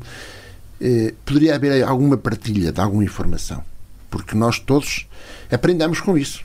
[0.80, 3.64] Eh, poderia haver alguma partilha de alguma informação,
[4.14, 5.08] porque nós todos
[5.50, 6.44] aprendemos com isso.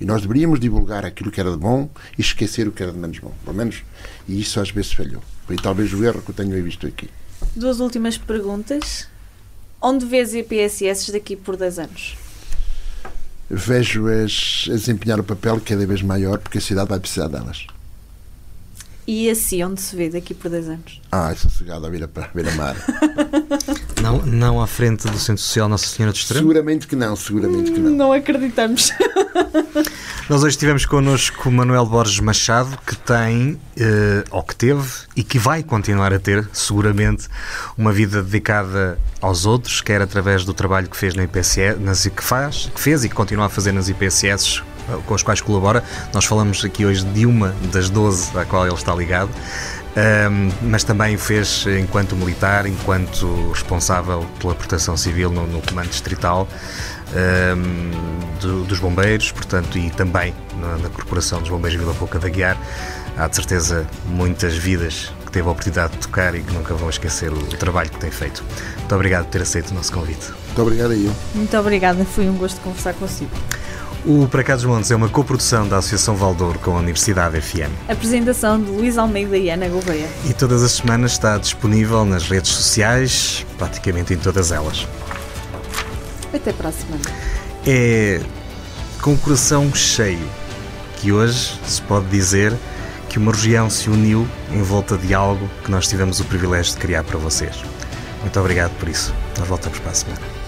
[0.00, 2.98] E nós deveríamos divulgar aquilo que era de bom e esquecer o que era de
[2.98, 3.34] menos bom.
[3.44, 3.82] Pelo menos,
[4.26, 5.22] e isso às vezes falhou.
[5.46, 7.10] Foi talvez o erro que eu tenho visto aqui.
[7.54, 9.06] Duas últimas perguntas.
[9.78, 12.16] Onde vês IPSS daqui por 10 anos?
[13.50, 17.66] Vejo-as a desempenhar o papel cada vez maior porque a cidade vai precisar delas.
[19.06, 21.00] E assim, onde se vê daqui por 10 anos?
[21.10, 22.76] Ah, sossegado à beira-mar.
[24.00, 26.42] não, não à frente do Centro Social Nossa Senhora de Extremo?
[26.42, 27.90] Seguramente que não, seguramente que não.
[27.90, 28.92] Não acreditamos.
[30.30, 35.24] Nós hoje tivemos connosco o Manuel Borges Machado, que tem, eh, ou que teve, e
[35.24, 37.28] que vai continuar a ter, seguramente,
[37.76, 42.22] uma vida dedicada aos outros, quer através do trabalho que fez na IPSS, nas, que
[42.22, 44.62] faz, que fez e que continua a fazer nas IPSS
[45.06, 45.82] com as quais colabora.
[46.12, 49.30] Nós falamos aqui hoje de uma das 12 à qual ele está ligado.
[49.94, 56.48] Um, mas também fez enquanto militar, enquanto responsável pela proteção civil no, no comando distrital
[57.12, 57.90] um,
[58.40, 62.56] do, dos bombeiros, portanto, e também na, na Corporação dos Bombeiros Vila Pouca da Guiar.
[63.18, 66.88] Há de certeza muitas vidas que teve a oportunidade de tocar e que nunca vão
[66.88, 68.42] esquecer o, o trabalho que tem feito.
[68.78, 70.32] Muito obrigado por ter aceito o nosso convite.
[70.46, 71.12] Muito obrigado a eu.
[71.34, 73.30] Muito obrigada, foi um gosto conversar consigo.
[74.04, 77.70] O Para Cá dos Montes é uma coprodução da Associação Valdouro com a Universidade FM.
[77.88, 80.08] Apresentação de Luís Almeida e Ana Gouveia.
[80.28, 84.88] E todas as semanas está disponível nas redes sociais, praticamente em todas elas.
[86.34, 87.02] Até para a semana.
[87.64, 88.20] É
[89.00, 90.28] com o coração cheio
[90.96, 92.52] que hoje se pode dizer
[93.08, 96.78] que uma região se uniu em volta de algo que nós tivemos o privilégio de
[96.78, 97.54] criar para vocês.
[98.20, 99.14] Muito obrigado por isso.
[99.38, 100.41] Nós voltamos para a semana.